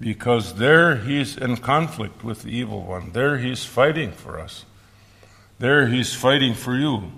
because 0.02 0.56
there 0.56 0.96
he's 0.96 1.36
in 1.36 1.56
conflict 1.56 2.24
with 2.24 2.42
the 2.42 2.50
evil 2.50 2.82
one. 2.82 3.12
There 3.12 3.38
he's 3.38 3.64
fighting 3.64 4.10
for 4.10 4.40
us. 4.40 4.64
There 5.60 5.86
he's 5.86 6.12
fighting 6.12 6.54
for 6.54 6.74
you. 6.74 7.12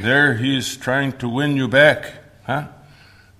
There 0.00 0.34
he's 0.34 0.76
trying 0.78 1.12
to 1.18 1.28
win 1.28 1.56
you 1.56 1.68
back. 1.68 2.10
Huh? 2.46 2.68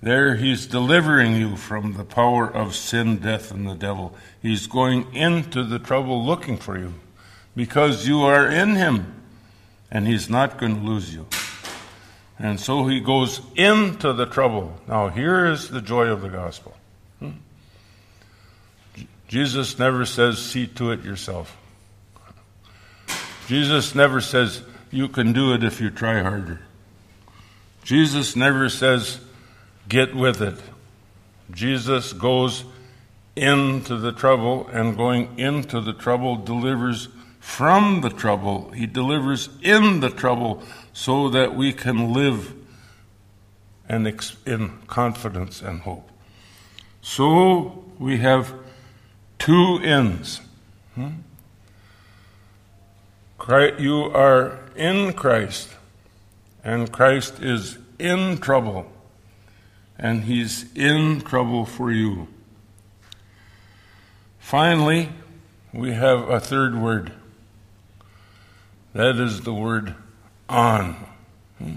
There 0.03 0.35
he's 0.35 0.67
delivering 0.67 1.37
you 1.37 1.57
from 1.57 1.95
the 1.95 2.05
power 2.05 2.47
of 2.47 2.75
sin, 2.75 3.17
death, 3.17 3.51
and 3.51 3.67
the 3.67 3.75
devil. 3.75 4.15
He's 4.43 4.67
going 4.67 5.15
into 5.15 5.65
the 5.65 5.79
trouble 5.79 6.23
looking 6.23 6.59
for 6.59 6.79
you 6.79 6.93
because 7.57 8.07
you 8.07 8.21
are 8.21 8.47
in 8.47 8.75
him 8.75 9.24
and 9.95 10.09
he's 10.09 10.29
not 10.29 10.59
going 10.59 10.75
to 10.75 10.83
lose 10.83 11.15
you. 11.15 11.27
And 12.39 12.59
so 12.59 12.89
he 12.89 12.99
goes 12.99 13.41
into 13.55 14.13
the 14.13 14.27
trouble. 14.27 14.79
Now, 14.89 15.09
here 15.09 15.47
is 15.47 15.71
the 15.71 15.81
joy 15.81 16.09
of 16.09 16.21
the 16.21 16.29
gospel. 16.29 16.77
Hmm. 17.21 17.31
Jesus 19.29 19.79
never 19.79 20.05
says, 20.05 20.45
see 20.45 20.67
to 20.67 20.91
it 20.91 21.05
yourself. 21.05 21.57
Jesus 23.47 23.95
never 23.95 24.21
says, 24.21 24.63
you 24.91 25.07
can 25.09 25.33
do 25.33 25.55
it 25.55 25.63
if 25.63 25.81
you 25.81 25.91
try 25.91 26.21
harder. 26.21 26.61
Jesus 27.85 28.35
never 28.35 28.69
says, 28.69 29.21
get 29.89 30.15
with 30.15 30.43
it. 30.43 30.59
Jesus 31.53 32.13
goes 32.13 32.65
into 33.37 33.97
the 33.97 34.13
trouble, 34.13 34.67
and 34.73 34.97
going 34.97 35.39
into 35.39 35.81
the 35.81 35.93
trouble 35.93 36.37
delivers 36.37 37.09
from 37.45 38.01
the 38.01 38.09
trouble. 38.09 38.71
He 38.71 38.87
delivers 38.87 39.51
in 39.63 40.01
the 40.01 40.09
trouble 40.09 40.63
so 40.95 41.29
that 41.29 41.55
we 41.55 41.75
can 41.75 42.13
live 42.13 42.55
and 43.87 44.09
in 44.47 44.79
confidence 44.87 45.61
and 45.61 45.83
hope. 45.83 46.09
So 47.03 47.85
we 47.99 48.17
have 48.17 48.55
two 49.39 49.79
ends. 49.85 50.41
Hmm? 50.95 51.11
You 53.79 54.05
are 54.15 54.59
in 54.75 55.13
Christ, 55.13 55.69
and 56.65 56.91
Christ 56.91 57.41
is 57.43 57.77
in 57.99 58.39
trouble, 58.39 58.91
and 59.99 60.25
He's 60.25 60.75
in 60.75 61.21
trouble 61.21 61.67
for 61.67 61.93
you. 61.93 62.27
Finally, 64.39 65.11
we 65.75 65.93
have 65.93 66.31
a 66.31 66.41
third 66.41 66.75
word. 66.75 67.13
That 68.95 69.17
is 69.17 69.41
the 69.41 69.53
word 69.53 69.95
on. 70.49 70.95
Hmm? 71.59 71.75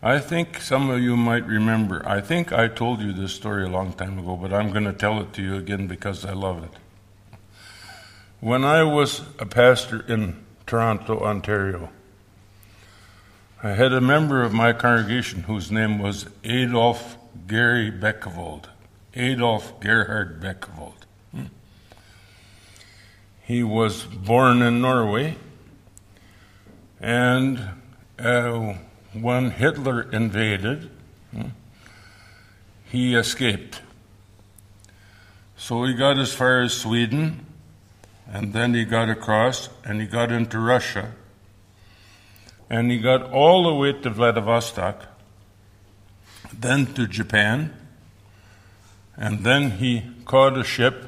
I 0.00 0.20
think 0.20 0.60
some 0.60 0.88
of 0.88 1.00
you 1.00 1.16
might 1.16 1.44
remember. 1.46 2.06
I 2.06 2.20
think 2.20 2.52
I 2.52 2.68
told 2.68 3.00
you 3.00 3.12
this 3.12 3.32
story 3.32 3.64
a 3.64 3.68
long 3.68 3.92
time 3.92 4.18
ago, 4.18 4.36
but 4.36 4.52
I'm 4.52 4.70
going 4.70 4.84
to 4.84 4.92
tell 4.92 5.20
it 5.20 5.32
to 5.32 5.42
you 5.42 5.56
again 5.56 5.88
because 5.88 6.24
I 6.24 6.32
love 6.32 6.62
it. 6.62 6.70
When 8.40 8.64
I 8.64 8.84
was 8.84 9.22
a 9.38 9.46
pastor 9.46 10.04
in 10.06 10.44
Toronto, 10.66 11.20
Ontario, 11.20 11.88
I 13.62 13.70
had 13.70 13.92
a 13.92 14.00
member 14.00 14.42
of 14.42 14.52
my 14.52 14.74
congregation 14.74 15.44
whose 15.44 15.72
name 15.72 15.98
was 15.98 16.26
Adolf 16.44 17.16
Gary 17.48 17.90
Beckevold. 17.90 18.66
Adolf 19.14 19.80
Gerhard 19.80 20.40
Beckevold. 20.40 21.06
Hmm. 21.32 21.44
He 23.42 23.62
was 23.62 24.04
born 24.04 24.60
in 24.60 24.80
Norway, 24.80 25.36
and 27.04 27.60
uh, 28.18 28.76
when 29.12 29.50
Hitler 29.50 30.10
invaded, 30.10 30.90
hmm, 31.32 31.48
he 32.86 33.14
escaped. 33.14 33.82
So 35.58 35.84
he 35.84 35.92
got 35.92 36.18
as 36.18 36.32
far 36.32 36.62
as 36.62 36.72
Sweden, 36.72 37.44
and 38.26 38.54
then 38.54 38.72
he 38.72 38.86
got 38.86 39.10
across, 39.10 39.68
and 39.84 40.00
he 40.00 40.06
got 40.06 40.32
into 40.32 40.58
Russia, 40.58 41.12
and 42.70 42.90
he 42.90 42.96
got 42.96 43.30
all 43.30 43.64
the 43.64 43.74
way 43.74 43.92
to 43.92 44.08
Vladivostok, 44.08 45.04
then 46.58 46.86
to 46.94 47.06
Japan, 47.06 47.76
and 49.14 49.40
then 49.40 49.72
he 49.72 50.04
caught 50.24 50.56
a 50.56 50.64
ship 50.64 51.04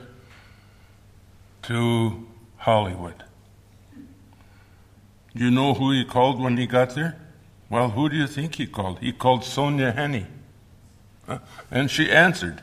to 1.62 2.26
Hollywood. 2.58 3.25
Do 5.36 5.44
you 5.44 5.50
know 5.50 5.74
who 5.74 5.92
he 5.92 6.02
called 6.02 6.40
when 6.40 6.56
he 6.56 6.66
got 6.66 6.94
there? 6.94 7.14
Well, 7.68 7.90
who 7.90 8.08
do 8.08 8.16
you 8.16 8.26
think 8.26 8.54
he 8.54 8.66
called? 8.66 9.00
He 9.00 9.12
called 9.12 9.42
Sonja 9.42 9.94
Henie. 9.94 10.26
And 11.70 11.90
she 11.90 12.10
answered. 12.10 12.62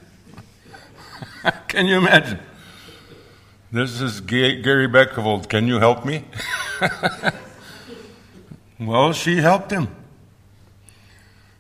Can 1.67 1.85
you 1.85 1.97
imagine? 1.97 2.39
This 3.71 4.01
is 4.01 4.21
Gary 4.21 4.87
Beckevold. 4.87 5.49
Can 5.49 5.67
you 5.67 5.77
help 5.77 6.03
me? 6.03 6.25
well, 8.79 9.13
she 9.13 9.37
helped 9.37 9.69
him. 9.69 9.89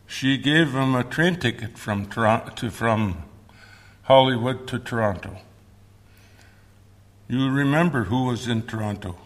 She 0.07 0.39
gave 0.39 0.73
him 0.73 0.95
a 0.95 1.03
train 1.03 1.35
ticket 1.35 1.77
from 1.77 2.07
Toronto 2.07 2.51
to, 2.55 2.71
from 2.71 3.23
Hollywood 4.03 4.67
to 4.67 4.79
Toronto. 4.79 5.37
You 7.27 7.51
remember 7.51 8.05
who 8.05 8.25
was 8.25 8.47
in 8.47 8.63
Toronto? 8.63 9.17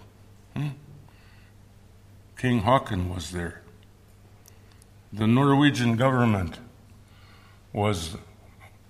Hmm? 0.53 0.69
King 2.37 2.61
Haakon 2.61 3.13
was 3.13 3.31
there 3.31 3.61
the 5.11 5.27
Norwegian 5.27 5.95
government 5.95 6.59
was 7.71 8.17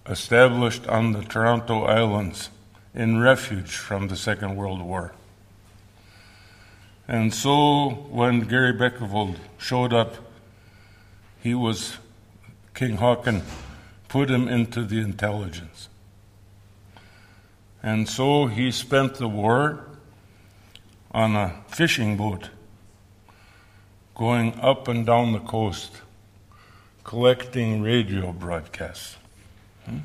established 0.07 0.88
on 0.88 1.12
the 1.12 1.21
Toronto 1.21 1.83
Islands 1.83 2.49
in 2.95 3.19
refuge 3.19 3.75
from 3.75 4.07
the 4.07 4.15
Second 4.15 4.55
World 4.55 4.81
War. 4.81 5.13
And 7.07 7.33
so 7.33 8.07
when 8.10 8.41
Gary 8.41 8.73
Beckevold 8.73 9.38
showed 9.57 9.93
up, 9.93 10.15
he 11.41 11.53
was, 11.53 11.97
King 12.73 12.97
Haakon 12.97 13.43
put 14.07 14.29
him 14.29 14.47
into 14.47 14.83
the 14.83 14.99
intelligence. 14.99 15.88
And 17.83 18.10
so 18.10 18.47
he 18.47 18.71
spent 18.71 19.15
the 19.15 19.29
war 19.29 19.86
on 21.12 21.36
a 21.36 21.63
fishing 21.67 22.17
boat 22.17 22.49
going 24.17 24.60
up 24.62 24.88
and 24.88 25.06
down 25.06 25.32
the 25.32 25.39
coast 25.39 26.01
collecting 27.03 27.84
radio 27.84 28.34
broadcasts. 28.34 29.15
Hmm? 29.86 29.99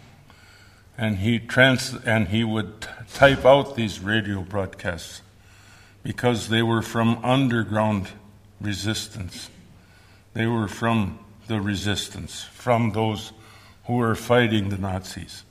And 0.99 1.17
he 1.17 1.39
trans 1.39 1.95
and 2.05 2.29
he 2.29 2.45
would 2.45 2.83
t- 2.83 2.89
type 3.15 3.47
out 3.47 3.75
these 3.75 4.01
radio 4.01 4.43
broadcasts 4.43 5.23
because 6.03 6.51
they 6.51 6.63
were 6.63 6.83
from 6.83 7.25
underground 7.25 8.09
resistance. 8.61 9.49
They 10.35 10.47
were 10.47 10.69
from 10.69 11.19
the 11.49 11.63
resistance, 11.63 12.43
from 12.43 12.93
those 12.93 13.33
who 13.87 13.95
were 13.95 14.15
fighting 14.15 14.69
the 14.69 14.77
Nazis. 14.77 15.43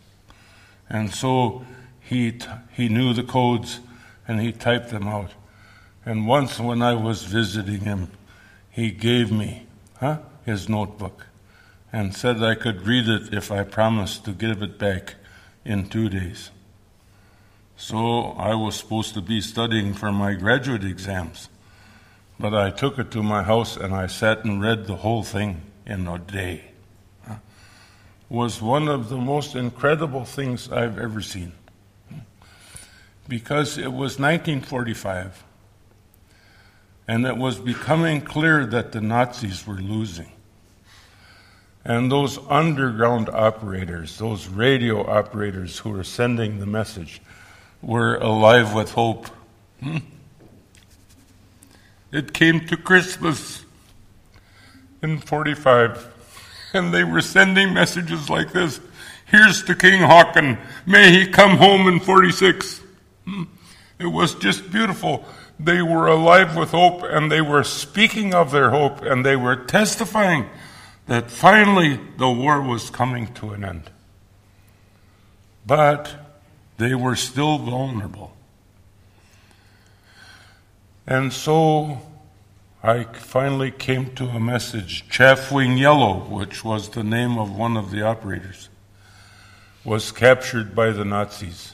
And 0.88 1.12
so 1.12 1.66
he, 2.00 2.34
t- 2.34 2.48
he 2.74 2.90
knew 2.90 3.16
the 3.16 3.24
codes 3.24 3.80
and 4.28 4.40
he 4.40 4.52
typed 4.52 4.90
them 4.90 5.08
out. 5.08 5.32
And 6.06 6.28
once 6.28 6.60
when 6.60 6.84
I 6.84 6.94
was 6.94 7.24
visiting 7.24 7.82
him, 7.82 8.12
he 8.72 8.92
gave 8.92 9.32
me 9.32 9.68
huh, 10.00 10.20
his 10.46 10.68
notebook 10.68 11.28
and 11.94 12.16
said 12.16 12.42
I 12.42 12.56
could 12.56 12.88
read 12.88 13.08
it 13.08 13.34
if 13.34 13.52
I 13.52 13.64
promised 13.64 14.24
to 14.26 14.32
give 14.32 14.62
it 14.62 14.80
back 14.80 15.16
in 15.66 15.90
two 15.90 16.10
days. 16.10 16.52
So 17.76 18.32
I 18.38 18.56
was 18.56 18.76
supposed 18.76 19.14
to 19.16 19.22
be 19.22 19.42
studying 19.42 19.94
for 19.94 20.12
my 20.12 20.34
graduate 20.34 20.84
exams, 20.84 21.50
but 22.40 22.54
I 22.54 22.70
took 22.70 22.98
it 22.98 23.12
to 23.12 23.24
my 23.24 23.44
house 23.44 23.76
and 23.76 23.94
I 23.94 24.08
sat 24.08 24.46
and 24.46 24.62
read 24.62 24.86
the 24.86 24.98
whole 24.98 25.24
thing 25.24 25.62
in 25.86 26.08
a 26.08 26.18
day. 26.18 26.66
Was 28.30 28.62
one 28.62 28.88
of 28.88 29.10
the 29.10 29.18
most 29.18 29.56
incredible 29.56 30.24
things 30.24 30.72
I've 30.72 30.98
ever 30.98 31.22
seen. 31.22 31.52
Because 33.28 33.78
it 33.78 33.92
was 33.92 34.20
1945, 34.20 35.44
and 37.08 37.26
it 37.26 37.38
was 37.38 37.60
becoming 37.60 38.22
clear 38.22 38.66
that 38.66 38.92
the 38.92 39.02
Nazis 39.02 39.66
were 39.66 39.76
losing. 39.76 40.32
And 41.84 42.12
those 42.12 42.38
underground 42.48 43.30
operators, 43.30 44.18
those 44.18 44.48
radio 44.48 45.06
operators 45.10 45.80
who 45.80 45.90
were 45.90 46.04
sending 46.04 46.60
the 46.60 46.66
message, 46.66 47.22
were 47.82 48.16
alive 48.18 48.74
with 48.76 48.92
hope. 48.92 49.28
Hmm? 49.82 49.98
It 52.12 52.34
came 52.34 52.68
to 52.68 52.78
Christmas 52.78 53.66
in 55.02 55.18
45, 55.18 56.08
and 56.74 56.94
they 56.94 57.04
were 57.04 57.22
sending 57.22 57.74
messages 57.74 58.30
like 58.30 58.52
this 58.52 58.80
Here's 59.26 59.64
to 59.64 59.76
King 59.76 60.02
Haakon. 60.02 60.58
May 60.86 61.12
he 61.12 61.26
come 61.26 61.56
home 61.56 61.88
in 61.88 62.02
46. 62.02 62.82
Hmm? 63.26 63.44
It 63.98 64.08
was 64.08 64.36
just 64.36 64.70
beautiful. 64.72 65.26
They 65.64 65.82
were 65.82 66.08
alive 66.08 66.56
with 66.56 66.72
hope, 66.72 67.04
and 67.04 67.32
they 67.32 67.42
were 67.42 67.64
speaking 67.64 68.34
of 68.34 68.52
their 68.52 68.72
hope, 68.72 69.04
and 69.04 69.24
they 69.24 69.36
were 69.36 69.56
testifying 69.56 70.50
that 71.06 71.30
finally 71.30 72.00
the 72.18 72.30
war 72.30 72.62
was 72.62 72.90
coming 72.90 73.32
to 73.36 73.52
an 73.52 73.64
end. 73.64 73.92
But 75.66 76.16
they 76.78 76.96
were 76.96 77.16
still 77.16 77.60
vulnerable. 77.60 78.36
And 81.06 81.32
so 81.32 82.00
I 82.82 83.04
finally 83.04 83.70
came 83.70 84.16
to 84.16 84.30
a 84.30 84.40
message. 84.40 85.08
Chaffwing 85.10 85.78
Yellow, 85.78 86.20
which 86.20 86.64
was 86.64 86.90
the 86.90 87.04
name 87.04 87.38
of 87.38 87.56
one 87.56 87.78
of 87.78 87.92
the 87.92 88.02
operators, 88.02 88.70
was 89.84 90.12
captured 90.12 90.74
by 90.74 90.90
the 90.90 91.06
Nazis 91.06 91.74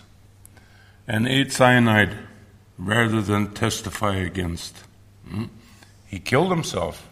and 1.07 1.25
ate 1.27 1.53
cyanide 1.53 2.17
rather 2.77 3.21
than 3.21 3.53
testify 3.53 4.15
against. 4.15 4.75
Hmm? 5.27 5.45
He 6.07 6.19
killed 6.19 6.51
himself. 6.51 7.09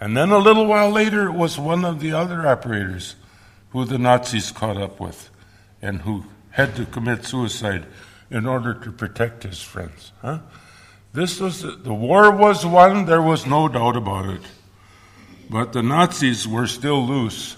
And 0.00 0.16
then 0.16 0.30
a 0.30 0.38
little 0.38 0.66
while 0.66 0.90
later, 0.90 1.26
it 1.26 1.32
was 1.32 1.58
one 1.58 1.84
of 1.84 2.00
the 2.00 2.12
other 2.12 2.46
operators 2.46 3.16
who 3.70 3.84
the 3.84 3.98
Nazis 3.98 4.50
caught 4.50 4.76
up 4.76 5.00
with 5.00 5.30
and 5.80 6.02
who 6.02 6.24
had 6.50 6.74
to 6.76 6.86
commit 6.86 7.24
suicide 7.24 7.86
in 8.30 8.46
order 8.46 8.74
to 8.74 8.92
protect 8.92 9.42
his 9.42 9.62
friends. 9.62 10.12
Huh? 10.22 10.40
This 11.12 11.40
was 11.40 11.62
the 11.62 11.94
war 11.94 12.30
was 12.30 12.66
won, 12.66 13.06
there 13.06 13.22
was 13.22 13.46
no 13.46 13.68
doubt 13.68 13.96
about 13.96 14.28
it. 14.28 14.42
But 15.48 15.72
the 15.72 15.82
Nazis 15.82 16.46
were 16.46 16.66
still 16.66 17.06
loose. 17.06 17.56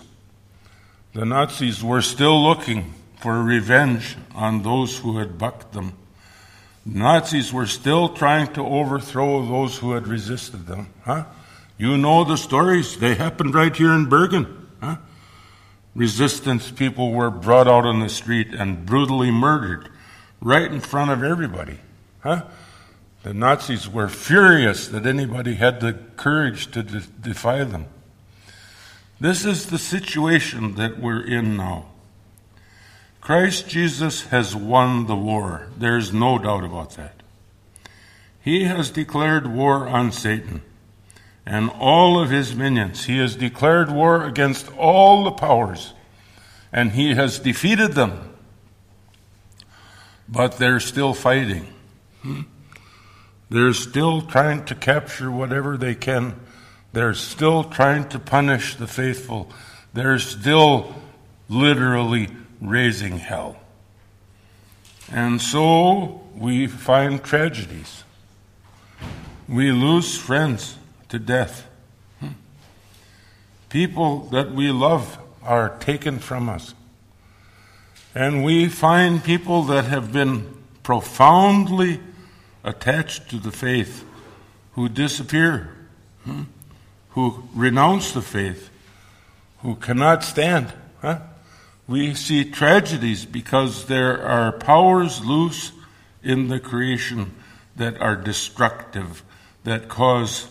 The 1.14 1.24
Nazis 1.24 1.82
were 1.82 2.02
still 2.02 2.42
looking 2.42 2.94
for 3.16 3.42
revenge 3.42 4.16
on 4.34 4.62
those 4.62 4.98
who 4.98 5.18
had 5.18 5.38
bucked 5.38 5.72
them. 5.72 5.94
Nazis 6.94 7.52
were 7.52 7.66
still 7.66 8.08
trying 8.08 8.52
to 8.54 8.64
overthrow 8.64 9.44
those 9.44 9.78
who 9.78 9.92
had 9.92 10.08
resisted 10.08 10.66
them. 10.66 10.88
Huh? 11.04 11.24
You 11.76 11.98
know 11.98 12.24
the 12.24 12.36
stories. 12.36 12.96
They 12.96 13.14
happened 13.14 13.54
right 13.54 13.74
here 13.74 13.92
in 13.92 14.06
Bergen. 14.06 14.68
Huh? 14.80 14.96
Resistance 15.94 16.70
people 16.70 17.12
were 17.12 17.30
brought 17.30 17.68
out 17.68 17.84
on 17.84 18.00
the 18.00 18.08
street 18.08 18.54
and 18.54 18.86
brutally 18.86 19.30
murdered 19.30 19.90
right 20.40 20.70
in 20.70 20.80
front 20.80 21.10
of 21.10 21.22
everybody. 21.22 21.78
Huh? 22.20 22.44
The 23.22 23.34
Nazis 23.34 23.88
were 23.88 24.08
furious 24.08 24.88
that 24.88 25.04
anybody 25.04 25.54
had 25.54 25.80
the 25.80 25.92
courage 26.16 26.70
to 26.70 26.82
de- 26.82 27.00
defy 27.00 27.64
them. 27.64 27.86
This 29.20 29.44
is 29.44 29.66
the 29.66 29.78
situation 29.78 30.76
that 30.76 30.98
we're 30.98 31.26
in 31.26 31.56
now. 31.56 31.86
Christ 33.28 33.68
Jesus 33.68 34.22
has 34.28 34.56
won 34.56 35.06
the 35.06 35.14
war. 35.14 35.68
There's 35.76 36.14
no 36.14 36.38
doubt 36.38 36.64
about 36.64 36.92
that. 36.92 37.22
He 38.40 38.64
has 38.64 38.88
declared 38.88 39.46
war 39.46 39.86
on 39.86 40.12
Satan 40.12 40.62
and 41.44 41.68
all 41.78 42.18
of 42.18 42.30
his 42.30 42.54
minions. 42.54 43.04
He 43.04 43.18
has 43.18 43.36
declared 43.36 43.92
war 43.92 44.24
against 44.24 44.72
all 44.78 45.24
the 45.24 45.32
powers, 45.32 45.92
and 46.72 46.92
he 46.92 47.16
has 47.16 47.38
defeated 47.38 47.92
them. 47.92 48.34
But 50.26 50.56
they're 50.56 50.80
still 50.80 51.12
fighting. 51.12 51.66
They're 53.50 53.74
still 53.74 54.22
trying 54.22 54.64
to 54.64 54.74
capture 54.74 55.30
whatever 55.30 55.76
they 55.76 55.94
can. 55.94 56.40
They're 56.94 57.12
still 57.12 57.64
trying 57.64 58.08
to 58.08 58.18
punish 58.18 58.76
the 58.76 58.86
faithful. 58.86 59.52
They're 59.92 60.18
still 60.18 60.94
literally 61.50 62.30
raising 62.60 63.18
hell. 63.18 63.56
And 65.10 65.40
so 65.40 66.22
we 66.34 66.66
find 66.66 67.22
tragedies. 67.22 68.04
We 69.48 69.72
lose 69.72 70.16
friends 70.16 70.76
to 71.08 71.18
death. 71.18 71.66
Hmm. 72.20 72.32
People 73.70 74.28
that 74.30 74.52
we 74.52 74.70
love 74.70 75.18
are 75.42 75.70
taken 75.78 76.18
from 76.18 76.48
us. 76.48 76.74
And 78.14 78.44
we 78.44 78.68
find 78.68 79.22
people 79.22 79.62
that 79.64 79.84
have 79.84 80.12
been 80.12 80.54
profoundly 80.82 82.00
attached 82.64 83.30
to 83.30 83.38
the 83.38 83.52
faith 83.52 84.04
who 84.72 84.88
disappear, 84.88 85.74
hmm, 86.24 86.42
who 87.10 87.44
renounce 87.54 88.12
the 88.12 88.22
faith, 88.22 88.70
who 89.62 89.74
cannot 89.76 90.24
stand. 90.24 90.72
Huh? 91.00 91.20
We 91.88 92.14
see 92.14 92.44
tragedies 92.44 93.24
because 93.24 93.86
there 93.86 94.22
are 94.22 94.52
powers 94.52 95.24
loose 95.24 95.72
in 96.22 96.48
the 96.48 96.60
creation 96.60 97.34
that 97.76 97.98
are 98.00 98.14
destructive, 98.14 99.24
that 99.64 99.88
cause 99.88 100.48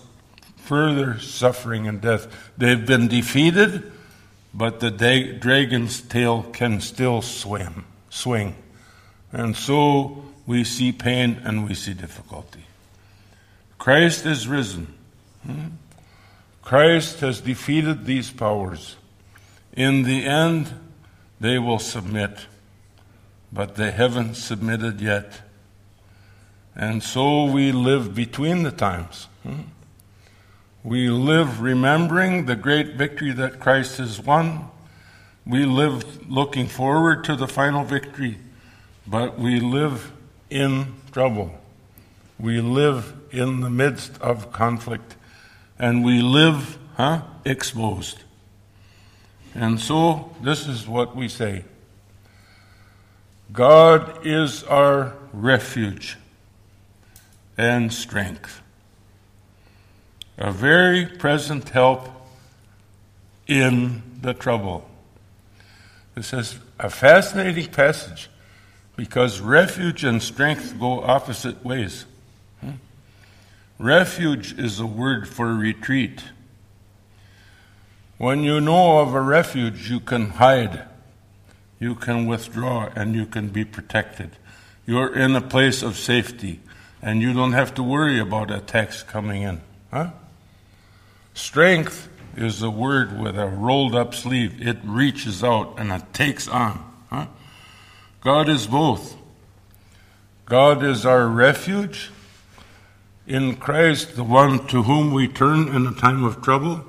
further 0.56 1.20
suffering 1.20 1.88
and 1.88 2.02
death. 2.02 2.28
They've 2.58 2.84
been 2.84 3.08
defeated, 3.08 3.92
but 4.52 4.80
the 4.80 4.90
da- 4.90 5.34
dragon's 5.34 6.02
tail 6.02 6.42
can 6.42 6.82
still 6.82 7.22
swim, 7.22 7.86
swing. 8.10 8.56
And 9.32 9.56
so 9.56 10.26
we 10.48 10.64
see 10.64 10.92
pain 10.92 11.40
and 11.44 11.68
we 11.68 11.76
see 11.76 11.94
difficulty. 11.94 12.66
Christ 13.78 14.26
is 14.26 14.48
risen. 14.48 14.94
Hmm? 15.46 15.68
Christ 16.64 17.20
has 17.20 17.42
defeated 17.42 18.06
these 18.06 18.32
powers. 18.32 18.96
In 19.74 20.04
the 20.04 20.26
end, 20.26 20.74
they 21.40 21.60
will 21.60 21.80
submit, 21.80 22.48
but 23.52 23.76
they 23.76 23.92
haven't 23.92 24.36
submitted 24.36 25.02
yet. 25.02 25.42
And 26.76 27.02
so 27.02 27.46
we 27.46 27.72
live 27.72 28.14
between 28.14 28.64
the 28.64 28.72
times. 28.72 29.28
Hmm? 29.44 29.62
We 30.84 31.10
live 31.10 31.62
remembering 31.62 32.46
the 32.46 32.56
great 32.56 32.96
victory 32.96 33.34
that 33.34 33.60
Christ 33.60 33.98
has 33.98 34.22
won. 34.22 34.70
We 35.46 35.66
live 35.66 36.30
looking 36.30 36.68
forward 36.68 37.24
to 37.26 37.36
the 37.36 37.48
final 37.48 37.84
victory, 37.84 38.38
but 39.06 39.40
we 39.40 39.60
live 39.60 40.12
in 40.50 40.94
trouble. 41.12 41.54
We 42.40 42.62
live 42.62 43.14
in 43.32 43.62
the 43.62 43.70
midst 43.70 44.22
of 44.22 44.52
conflict, 44.52 45.16
and 45.80 46.06
we 46.06 46.22
live 46.22 46.78
huh, 46.96 47.22
exposed. 47.44 48.24
And 49.58 49.80
so, 49.80 50.36
this 50.40 50.68
is 50.68 50.88
what 50.88 51.16
we 51.16 51.28
say 51.28 51.66
God 53.52 54.26
is 54.26 54.64
our 54.64 55.16
refuge 55.34 56.16
and 57.58 57.92
strength 57.92 58.62
a 60.38 60.52
very 60.52 61.08
present 61.08 61.70
help 61.70 62.08
in 63.48 64.04
the 64.22 64.36
trouble. 64.36 64.88
This 66.14 66.34
is 66.34 66.60
a 66.80 66.92
fascinating 66.92 67.72
passage 67.72 68.30
because 68.96 69.40
refuge 69.40 70.04
and 70.04 70.22
strength 70.22 70.80
go 70.80 71.02
opposite 71.02 71.66
ways. 71.66 72.06
Hmm? 72.62 72.72
Refuge 73.80 74.54
is 74.60 74.80
a 74.80 74.86
word 74.86 75.28
for 75.28 75.54
retreat. 75.56 76.24
When 78.18 78.44
you 78.44 78.60
know 78.60 79.00
of 79.00 79.14
a 79.14 79.22
refuge, 79.22 79.90
you 79.90 80.00
can 80.00 80.32
hide, 80.32 80.84
you 81.80 81.94
can 81.94 82.26
withdraw, 82.26 82.90
and 82.96 83.14
you 83.14 83.26
can 83.26 83.50
be 83.50 83.64
protected. 83.64 84.32
You're 84.86 85.14
in 85.14 85.36
a 85.36 85.42
place 85.42 85.84
of 85.84 85.98
safety, 85.98 86.62
and 87.02 87.22
you 87.22 87.34
don't 87.34 87.54
have 87.54 87.76
to 87.76 87.84
worry 87.84 88.20
about 88.20 88.50
attacks 88.50 89.04
coming 89.04 89.44
in. 89.44 89.62
Huh? 89.92 90.12
Strength 91.34 92.10
is 92.36 92.62
a 92.62 92.70
word 92.70 93.20
with 93.20 93.38
a 93.38 93.48
rolled 93.48 93.94
up 93.94 94.16
sleeve. 94.16 94.66
It 94.66 94.78
reaches 94.84 95.44
out 95.44 95.76
and 95.78 95.92
it 95.92 96.14
takes 96.14 96.48
on. 96.48 96.84
Huh? 97.10 97.28
God 98.22 98.50
is 98.50 98.66
both. 98.66 99.16
God 100.46 100.84
is 100.84 101.06
our 101.06 101.28
refuge 101.28 102.10
in 103.28 103.58
Christ, 103.58 104.16
the 104.16 104.24
one 104.24 104.66
to 104.68 104.84
whom 104.84 105.14
we 105.14 105.28
turn 105.28 105.68
in 105.68 105.86
a 105.86 105.94
time 105.94 106.24
of 106.24 106.42
trouble. 106.42 106.86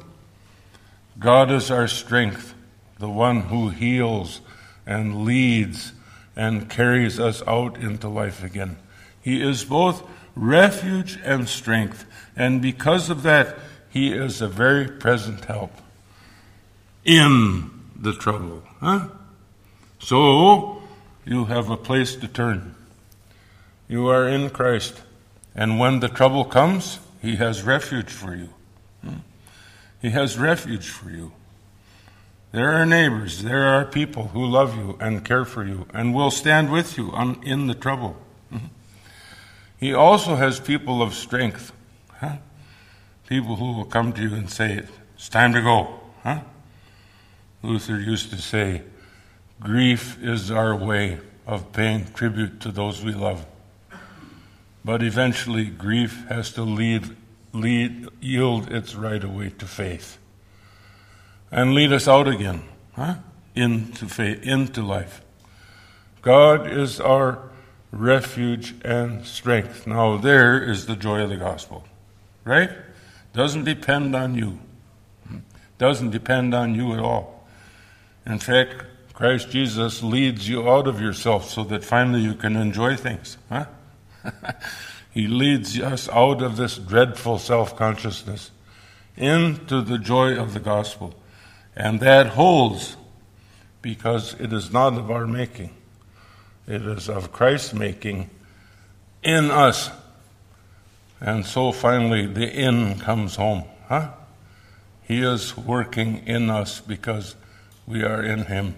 God 1.18 1.50
is 1.50 1.70
our 1.70 1.88
strength, 1.88 2.54
the 2.98 3.10
one 3.10 3.42
who 3.42 3.70
heals 3.70 4.40
and 4.86 5.24
leads 5.24 5.92
and 6.36 6.70
carries 6.70 7.18
us 7.18 7.42
out 7.46 7.76
into 7.78 8.08
life 8.08 8.44
again. 8.44 8.76
He 9.20 9.42
is 9.42 9.64
both 9.64 10.02
refuge 10.36 11.18
and 11.24 11.48
strength. 11.48 12.04
And 12.36 12.62
because 12.62 13.10
of 13.10 13.22
that, 13.24 13.58
he 13.90 14.12
is 14.12 14.40
a 14.40 14.48
very 14.48 14.86
present 14.86 15.44
help 15.46 15.72
in 17.04 17.70
the 17.96 18.12
trouble. 18.12 18.62
Huh? 18.80 19.08
So, 19.98 20.82
you 21.24 21.46
have 21.46 21.68
a 21.68 21.76
place 21.76 22.14
to 22.16 22.28
turn. 22.28 22.74
You 23.88 24.08
are 24.08 24.28
in 24.28 24.50
Christ. 24.50 25.00
And 25.54 25.78
when 25.78 26.00
the 26.00 26.08
trouble 26.08 26.44
comes, 26.44 27.00
He 27.20 27.36
has 27.36 27.62
refuge 27.62 28.10
for 28.10 28.34
you. 28.34 28.50
Hmm? 29.02 29.16
He 30.00 30.10
has 30.10 30.38
refuge 30.38 30.88
for 30.88 31.10
you. 31.10 31.32
There 32.52 32.72
are 32.72 32.86
neighbors, 32.86 33.42
there 33.42 33.64
are 33.64 33.84
people 33.84 34.28
who 34.28 34.44
love 34.46 34.76
you 34.76 34.96
and 35.00 35.24
care 35.24 35.44
for 35.44 35.64
you 35.64 35.86
and 35.92 36.14
will 36.14 36.30
stand 36.30 36.72
with 36.72 36.96
you 36.96 37.10
on, 37.12 37.42
in 37.42 37.66
the 37.66 37.74
trouble. 37.74 38.16
Hmm? 38.50 38.68
He 39.78 39.92
also 39.92 40.36
has 40.36 40.58
people 40.58 41.02
of 41.02 41.14
strength. 41.14 41.72
Huh? 42.20 42.36
people 43.28 43.56
who 43.56 43.72
will 43.72 43.84
come 43.84 44.12
to 44.14 44.22
you 44.22 44.34
and 44.34 44.50
say, 44.50 44.82
It's 45.14 45.28
time 45.28 45.52
to 45.52 45.60
go. 45.60 46.00
Huh? 46.22 46.40
Luther 47.62 48.00
used 48.00 48.30
to 48.30 48.38
say, 48.38 48.82
Grief 49.60 50.22
is 50.22 50.50
our 50.50 50.74
way 50.74 51.18
of 51.46 51.72
paying 51.72 52.06
tribute 52.14 52.60
to 52.60 52.72
those 52.72 53.04
we 53.04 53.12
love. 53.12 53.44
But 54.84 55.02
eventually, 55.02 55.66
grief 55.66 56.24
has 56.28 56.52
to 56.52 56.62
lead, 56.62 57.16
lead, 57.52 58.08
yield 58.20 58.70
its 58.72 58.94
right 58.94 59.22
away 59.22 59.50
to 59.50 59.66
faith 59.66 60.18
and 61.50 61.74
lead 61.74 61.92
us 61.92 62.06
out 62.06 62.28
again 62.28 62.62
huh? 62.94 63.16
into 63.54 64.06
faith, 64.06 64.42
into 64.42 64.82
life. 64.82 65.22
God 66.22 66.70
is 66.70 67.00
our 67.00 67.50
refuge 67.90 68.74
and 68.84 69.24
strength. 69.24 69.86
Now, 69.86 70.16
there 70.16 70.62
is 70.62 70.86
the 70.86 70.96
joy 70.96 71.22
of 71.22 71.30
the 71.30 71.36
gospel, 71.36 71.84
right? 72.44 72.70
Doesn't 73.32 73.64
depend 73.64 74.14
on 74.14 74.34
you. 74.34 74.58
Doesn't 75.78 76.10
depend 76.10 76.54
on 76.54 76.74
you 76.74 76.92
at 76.92 76.98
all. 76.98 77.46
In 78.26 78.38
fact, 78.38 78.84
Christ 79.14 79.50
Jesus 79.50 80.02
leads 80.02 80.48
you 80.48 80.68
out 80.68 80.86
of 80.86 81.00
yourself 81.00 81.48
so 81.48 81.64
that 81.64 81.84
finally 81.84 82.20
you 82.20 82.34
can 82.34 82.56
enjoy 82.56 82.96
things. 82.96 83.38
Huh? 83.48 83.66
he 85.18 85.26
leads 85.26 85.76
us 85.80 86.08
out 86.10 86.42
of 86.42 86.56
this 86.56 86.76
dreadful 86.78 87.40
self 87.40 87.74
consciousness 87.74 88.52
into 89.16 89.82
the 89.82 89.98
joy 89.98 90.36
of 90.36 90.54
the 90.54 90.60
gospel. 90.60 91.12
And 91.74 91.98
that 91.98 92.28
holds 92.28 92.96
because 93.82 94.34
it 94.34 94.52
is 94.52 94.72
not 94.72 94.92
of 94.92 95.10
our 95.10 95.26
making, 95.26 95.74
it 96.68 96.82
is 96.82 97.08
of 97.08 97.32
Christ's 97.32 97.74
making 97.74 98.30
in 99.24 99.50
us. 99.50 99.90
And 101.20 101.44
so 101.44 101.72
finally, 101.72 102.26
the 102.26 102.48
in 102.48 103.00
comes 103.00 103.34
home. 103.34 103.64
Huh? 103.88 104.10
He 105.02 105.22
is 105.22 105.56
working 105.56 106.28
in 106.28 106.48
us 106.48 106.80
because 106.80 107.34
we 107.88 108.04
are 108.04 108.22
in 108.22 108.44
Him. 108.44 108.76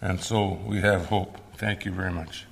And 0.00 0.20
so 0.20 0.58
we 0.66 0.80
have 0.80 1.06
hope. 1.06 1.38
Thank 1.56 1.84
you 1.84 1.92
very 1.92 2.12
much. 2.12 2.47